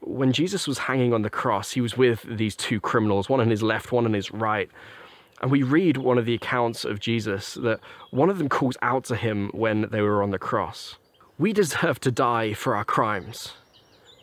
when 0.00 0.32
Jesus 0.32 0.68
was 0.68 0.78
hanging 0.78 1.12
on 1.12 1.22
the 1.22 1.30
cross, 1.30 1.72
he 1.72 1.80
was 1.80 1.96
with 1.96 2.24
these 2.28 2.54
two 2.54 2.80
criminals, 2.80 3.28
one 3.28 3.40
on 3.40 3.50
his 3.50 3.62
left, 3.62 3.92
one 3.92 4.04
on 4.04 4.12
his 4.12 4.30
right. 4.30 4.70
And 5.40 5.50
we 5.50 5.62
read 5.64 5.96
one 5.96 6.18
of 6.18 6.24
the 6.24 6.34
accounts 6.34 6.84
of 6.84 7.00
Jesus 7.00 7.54
that 7.54 7.80
one 8.10 8.30
of 8.30 8.38
them 8.38 8.48
calls 8.48 8.76
out 8.80 9.04
to 9.04 9.16
him 9.16 9.50
when 9.52 9.88
they 9.90 10.00
were 10.00 10.22
on 10.22 10.30
the 10.30 10.38
cross 10.38 10.96
We 11.36 11.52
deserve 11.52 11.98
to 12.00 12.12
die 12.12 12.52
for 12.54 12.76
our 12.76 12.84
crimes, 12.84 13.54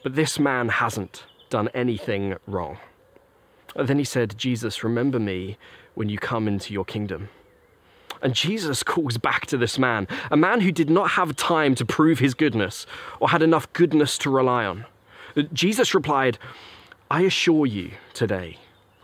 but 0.01 0.15
this 0.15 0.39
man 0.39 0.69
hasn't 0.69 1.25
done 1.49 1.67
anything 1.73 2.35
wrong. 2.47 2.77
And 3.75 3.87
then 3.87 3.97
he 3.99 4.05
said, 4.05 4.37
Jesus, 4.37 4.83
remember 4.83 5.19
me 5.19 5.57
when 5.93 6.07
you 6.07 6.17
come 6.17 6.47
into 6.47 6.73
your 6.73 6.85
kingdom. 6.85 7.29
And 8.21 8.33
Jesus 8.35 8.83
calls 8.83 9.17
back 9.17 9.45
to 9.47 9.57
this 9.57 9.79
man, 9.79 10.07
a 10.29 10.37
man 10.37 10.61
who 10.61 10.71
did 10.71 10.89
not 10.89 11.11
have 11.11 11.35
time 11.35 11.75
to 11.75 11.85
prove 11.85 12.19
his 12.19 12.33
goodness 12.33 12.85
or 13.19 13.29
had 13.29 13.41
enough 13.41 13.71
goodness 13.73 14.17
to 14.19 14.29
rely 14.29 14.65
on. 14.65 14.85
Jesus 15.53 15.93
replied, 15.93 16.37
I 17.09 17.21
assure 17.21 17.65
you 17.65 17.91
today, 18.13 18.57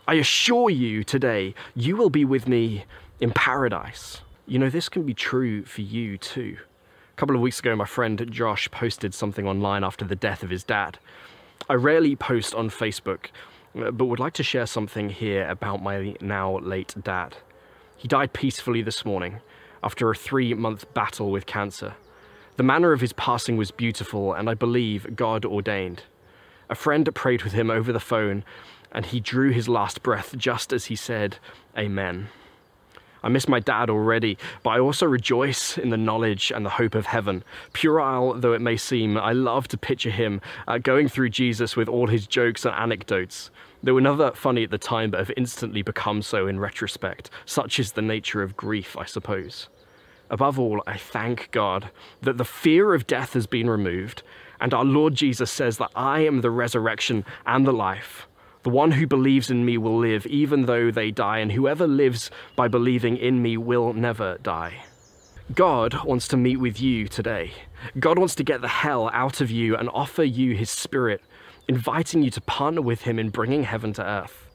I 0.06 0.14
assure 0.14 0.70
you 0.70 1.02
today, 1.02 1.54
you 1.74 1.96
will 1.96 2.10
be 2.10 2.24
with 2.24 2.46
me 2.46 2.84
in 3.20 3.32
paradise. 3.32 4.20
You 4.46 4.58
know, 4.58 4.70
this 4.70 4.88
can 4.88 5.04
be 5.04 5.14
true 5.14 5.64
for 5.64 5.80
you 5.80 6.18
too. 6.18 6.58
A 7.12 7.16
couple 7.16 7.34
of 7.34 7.40
weeks 7.40 7.58
ago, 7.58 7.74
my 7.74 7.86
friend 7.86 8.24
Josh 8.30 8.70
posted 8.70 9.14
something 9.14 9.48
online 9.48 9.82
after 9.82 10.04
the 10.04 10.14
death 10.14 10.42
of 10.42 10.50
his 10.50 10.62
dad. 10.62 10.98
I 11.68 11.74
rarely 11.74 12.14
post 12.14 12.54
on 12.54 12.70
Facebook, 12.70 13.26
uh, 13.76 13.90
but 13.90 14.04
would 14.04 14.20
like 14.20 14.34
to 14.34 14.42
share 14.42 14.66
something 14.66 15.08
here 15.08 15.48
about 15.48 15.82
my 15.82 16.14
now 16.20 16.58
late 16.58 16.94
dad. 17.02 17.38
He 17.96 18.08
died 18.08 18.32
peacefully 18.32 18.82
this 18.82 19.04
morning 19.04 19.40
after 19.82 20.10
a 20.10 20.14
three 20.14 20.54
month 20.54 20.92
battle 20.94 21.30
with 21.30 21.46
cancer. 21.46 21.94
The 22.56 22.62
manner 22.62 22.92
of 22.92 23.00
his 23.00 23.12
passing 23.12 23.56
was 23.56 23.70
beautiful 23.70 24.32
and 24.32 24.48
I 24.48 24.54
believe 24.54 25.16
God 25.16 25.44
ordained. 25.44 26.02
A 26.68 26.74
friend 26.74 27.08
prayed 27.14 27.42
with 27.42 27.52
him 27.52 27.70
over 27.70 27.92
the 27.92 28.00
phone, 28.00 28.44
and 28.90 29.06
he 29.06 29.20
drew 29.20 29.50
his 29.50 29.68
last 29.68 30.02
breath 30.02 30.34
just 30.36 30.72
as 30.72 30.86
he 30.86 30.96
said, 30.96 31.38
Amen. 31.78 32.28
I 33.22 33.28
miss 33.28 33.48
my 33.48 33.60
dad 33.60 33.90
already, 33.90 34.38
but 34.62 34.70
I 34.70 34.78
also 34.78 35.06
rejoice 35.06 35.78
in 35.78 35.90
the 35.90 35.96
knowledge 35.96 36.52
and 36.54 36.64
the 36.64 36.70
hope 36.70 36.94
of 36.94 37.06
heaven. 37.06 37.44
Puerile 37.72 38.34
though 38.34 38.52
it 38.52 38.60
may 38.60 38.76
seem, 38.76 39.16
I 39.16 39.32
love 39.32 39.68
to 39.68 39.78
picture 39.78 40.10
him 40.10 40.40
uh, 40.68 40.78
going 40.78 41.08
through 41.08 41.30
Jesus 41.30 41.76
with 41.76 41.88
all 41.88 42.06
his 42.06 42.26
jokes 42.26 42.64
and 42.64 42.74
anecdotes. 42.74 43.50
They 43.86 43.92
were 43.92 44.00
never 44.00 44.32
funny 44.32 44.64
at 44.64 44.70
the 44.70 44.78
time, 44.78 45.12
but 45.12 45.20
have 45.20 45.30
instantly 45.36 45.80
become 45.80 46.20
so 46.20 46.46
in 46.46 46.60
retrospect. 46.60 47.30
Such 47.44 47.78
is 47.78 47.92
the 47.92 48.02
nature 48.02 48.42
of 48.42 48.56
grief, 48.56 48.96
I 48.98 49.04
suppose. 49.04 49.68
Above 50.28 50.58
all, 50.58 50.82
I 50.86 50.98
thank 50.98 51.50
God 51.52 51.90
that 52.20 52.36
the 52.36 52.44
fear 52.44 52.94
of 52.94 53.06
death 53.06 53.32
has 53.34 53.46
been 53.46 53.70
removed 53.70 54.24
and 54.60 54.72
our 54.74 54.84
Lord 54.84 55.14
Jesus 55.14 55.50
says 55.50 55.78
that 55.78 55.90
I 55.94 56.20
am 56.20 56.40
the 56.40 56.50
resurrection 56.50 57.24
and 57.46 57.66
the 57.66 57.72
life. 57.72 58.26
The 58.62 58.70
one 58.70 58.92
who 58.92 59.06
believes 59.06 59.50
in 59.50 59.64
me 59.64 59.78
will 59.78 59.96
live 59.96 60.26
even 60.26 60.66
though 60.66 60.90
they 60.90 61.10
die, 61.12 61.38
and 61.38 61.52
whoever 61.52 61.86
lives 61.86 62.30
by 62.56 62.66
believing 62.66 63.16
in 63.16 63.40
me 63.40 63.56
will 63.56 63.92
never 63.92 64.38
die. 64.42 64.84
God 65.54 66.04
wants 66.04 66.26
to 66.28 66.36
meet 66.36 66.56
with 66.56 66.80
you 66.80 67.06
today. 67.06 67.52
God 68.00 68.18
wants 68.18 68.34
to 68.36 68.42
get 68.42 68.62
the 68.62 68.68
hell 68.68 69.08
out 69.12 69.40
of 69.40 69.48
you 69.48 69.76
and 69.76 69.88
offer 69.90 70.24
you 70.24 70.56
his 70.56 70.70
spirit, 70.70 71.22
inviting 71.68 72.22
you 72.22 72.30
to 72.30 72.40
partner 72.40 72.82
with 72.82 73.02
him 73.02 73.18
in 73.18 73.30
bringing 73.30 73.64
heaven 73.64 73.92
to 73.94 74.04
earth. 74.04 74.46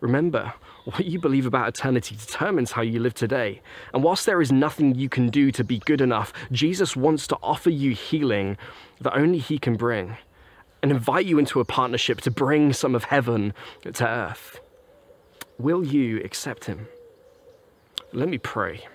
Remember, 0.00 0.54
what 0.84 1.04
you 1.04 1.18
believe 1.18 1.46
about 1.46 1.68
eternity 1.68 2.14
determines 2.14 2.72
how 2.72 2.82
you 2.82 3.00
live 3.00 3.14
today. 3.14 3.62
And 3.92 4.04
whilst 4.04 4.26
there 4.26 4.40
is 4.40 4.52
nothing 4.52 4.94
you 4.94 5.08
can 5.08 5.30
do 5.30 5.50
to 5.52 5.64
be 5.64 5.78
good 5.78 6.00
enough, 6.00 6.32
Jesus 6.52 6.94
wants 6.94 7.26
to 7.28 7.38
offer 7.42 7.70
you 7.70 7.92
healing 7.92 8.58
that 9.00 9.16
only 9.16 9.38
He 9.38 9.58
can 9.58 9.76
bring 9.76 10.16
and 10.82 10.92
invite 10.92 11.26
you 11.26 11.38
into 11.38 11.60
a 11.60 11.64
partnership 11.64 12.20
to 12.20 12.30
bring 12.30 12.72
some 12.72 12.94
of 12.94 13.04
heaven 13.04 13.54
to 13.94 14.06
earth. 14.06 14.60
Will 15.58 15.84
you 15.84 16.20
accept 16.22 16.66
Him? 16.66 16.86
Let 18.12 18.28
me 18.28 18.38
pray. 18.38 18.86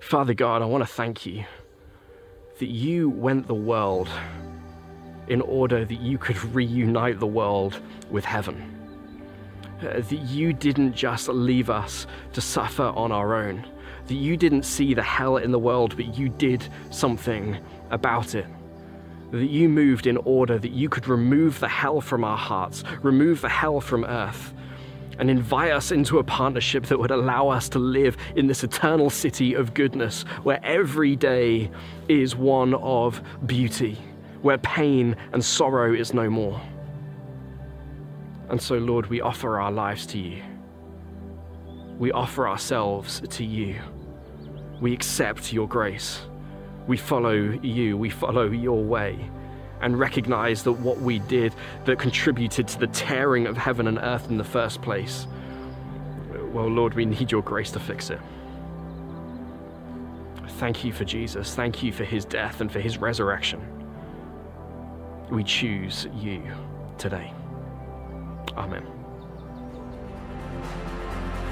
Father 0.00 0.34
God, 0.34 0.60
I 0.60 0.66
want 0.66 0.82
to 0.82 0.92
thank 0.92 1.24
you 1.24 1.44
that 2.58 2.68
you 2.68 3.08
went 3.08 3.46
the 3.46 3.54
world 3.54 4.08
in 5.28 5.40
order 5.40 5.84
that 5.84 6.00
you 6.00 6.18
could 6.18 6.42
reunite 6.54 7.18
the 7.18 7.26
world 7.26 7.80
with 8.10 8.24
heaven. 8.24 8.72
Uh, 9.80 10.00
that 10.00 10.12
you 10.12 10.52
didn't 10.52 10.94
just 10.94 11.28
leave 11.28 11.68
us 11.68 12.06
to 12.32 12.40
suffer 12.40 12.84
on 12.84 13.12
our 13.12 13.34
own, 13.34 13.66
that 14.06 14.14
you 14.14 14.36
didn't 14.36 14.62
see 14.62 14.94
the 14.94 15.02
hell 15.02 15.36
in 15.36 15.50
the 15.50 15.58
world, 15.58 15.94
but 15.96 16.16
you 16.16 16.28
did 16.28 16.66
something 16.90 17.58
about 17.90 18.34
it. 18.34 18.46
That 19.32 19.46
you 19.46 19.68
moved 19.68 20.06
in 20.06 20.16
order 20.18 20.58
that 20.58 20.70
you 20.70 20.88
could 20.88 21.08
remove 21.08 21.60
the 21.60 21.68
hell 21.68 22.00
from 22.00 22.24
our 22.24 22.38
hearts, 22.38 22.84
remove 23.02 23.40
the 23.42 23.48
hell 23.48 23.80
from 23.80 24.04
earth, 24.04 24.54
and 25.18 25.30
invite 25.30 25.72
us 25.72 25.92
into 25.92 26.18
a 26.18 26.24
partnership 26.24 26.84
that 26.86 26.98
would 26.98 27.10
allow 27.10 27.48
us 27.48 27.68
to 27.70 27.78
live 27.78 28.16
in 28.36 28.46
this 28.46 28.62
eternal 28.64 29.10
city 29.10 29.54
of 29.54 29.74
goodness 29.74 30.22
where 30.42 30.60
every 30.62 31.16
day 31.16 31.70
is 32.08 32.36
one 32.36 32.74
of 32.74 33.20
beauty, 33.46 33.98
where 34.46 34.58
pain 34.58 35.16
and 35.32 35.44
sorrow 35.44 35.92
is 35.92 36.14
no 36.14 36.30
more. 36.30 36.60
And 38.48 38.62
so, 38.62 38.76
Lord, 38.76 39.08
we 39.08 39.20
offer 39.20 39.58
our 39.58 39.72
lives 39.72 40.06
to 40.06 40.18
you. 40.18 40.40
We 41.98 42.12
offer 42.12 42.46
ourselves 42.46 43.20
to 43.28 43.44
you. 43.44 43.74
We 44.80 44.92
accept 44.92 45.52
your 45.52 45.66
grace. 45.66 46.20
We 46.86 46.96
follow 46.96 47.58
you. 47.60 47.98
We 47.98 48.08
follow 48.08 48.48
your 48.48 48.84
way 48.84 49.18
and 49.80 49.98
recognize 49.98 50.62
that 50.62 50.74
what 50.74 51.00
we 51.00 51.18
did 51.18 51.52
that 51.84 51.98
contributed 51.98 52.68
to 52.68 52.78
the 52.78 52.86
tearing 52.86 53.48
of 53.48 53.56
heaven 53.56 53.88
and 53.88 53.98
earth 53.98 54.30
in 54.30 54.38
the 54.38 54.44
first 54.44 54.80
place, 54.80 55.26
well, 56.52 56.68
Lord, 56.68 56.94
we 56.94 57.04
need 57.04 57.32
your 57.32 57.42
grace 57.42 57.72
to 57.72 57.80
fix 57.80 58.10
it. 58.10 58.20
Thank 60.60 60.84
you 60.84 60.92
for 60.92 61.04
Jesus. 61.04 61.56
Thank 61.56 61.82
you 61.82 61.90
for 61.90 62.04
his 62.04 62.24
death 62.24 62.60
and 62.60 62.70
for 62.70 62.78
his 62.78 62.96
resurrection. 62.96 63.75
We 65.30 65.42
choose 65.42 66.06
you 66.14 66.42
today. 66.98 67.32
Amen. 68.56 68.86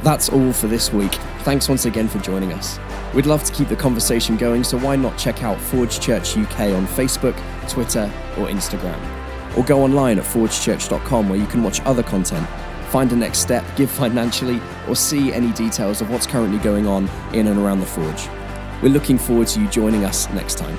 That's 0.03 0.29
all 0.29 0.53
for 0.53 0.67
this 0.67 0.93
week. 0.93 1.15
Thanks 1.41 1.69
once 1.69 1.87
again 1.87 2.09
for 2.09 2.19
joining 2.19 2.53
us. 2.53 2.79
We'd 3.15 3.27
love 3.27 3.43
to 3.45 3.53
keep 3.53 3.69
the 3.69 3.77
conversation 3.77 4.37
going, 4.37 4.63
so 4.63 4.79
why 4.79 4.97
not 4.97 5.17
check 5.19 5.43
out 5.43 5.59
Forge 5.59 5.99
Church 5.99 6.37
UK 6.37 6.61
on 6.75 6.87
Facebook, 6.87 7.35
Twitter, 7.69 8.11
or 8.39 8.47
Instagram? 8.47 8.99
Or 9.57 9.65
go 9.65 9.83
online 9.83 10.19
at 10.19 10.25
forgechurch.com 10.25 11.29
where 11.29 11.39
you 11.39 11.47
can 11.47 11.63
watch 11.63 11.81
other 11.83 12.03
content, 12.03 12.47
find 12.91 13.11
a 13.13 13.17
next 13.17 13.39
step, 13.39 13.65
give 13.77 13.91
financially, 13.91 14.61
or 14.89 14.95
see 14.95 15.33
any 15.33 15.53
details 15.53 16.01
of 16.01 16.11
what's 16.11 16.27
currently 16.27 16.59
going 16.59 16.87
on 16.87 17.09
in 17.33 17.47
and 17.47 17.59
around 17.59 17.81
the 17.81 17.87
Forge. 17.87 18.29
We're 18.83 18.91
looking 18.91 19.19
forward 19.19 19.49
to 19.49 19.61
you 19.61 19.69
joining 19.69 20.05
us 20.05 20.29
next 20.31 20.59
time. 20.59 20.77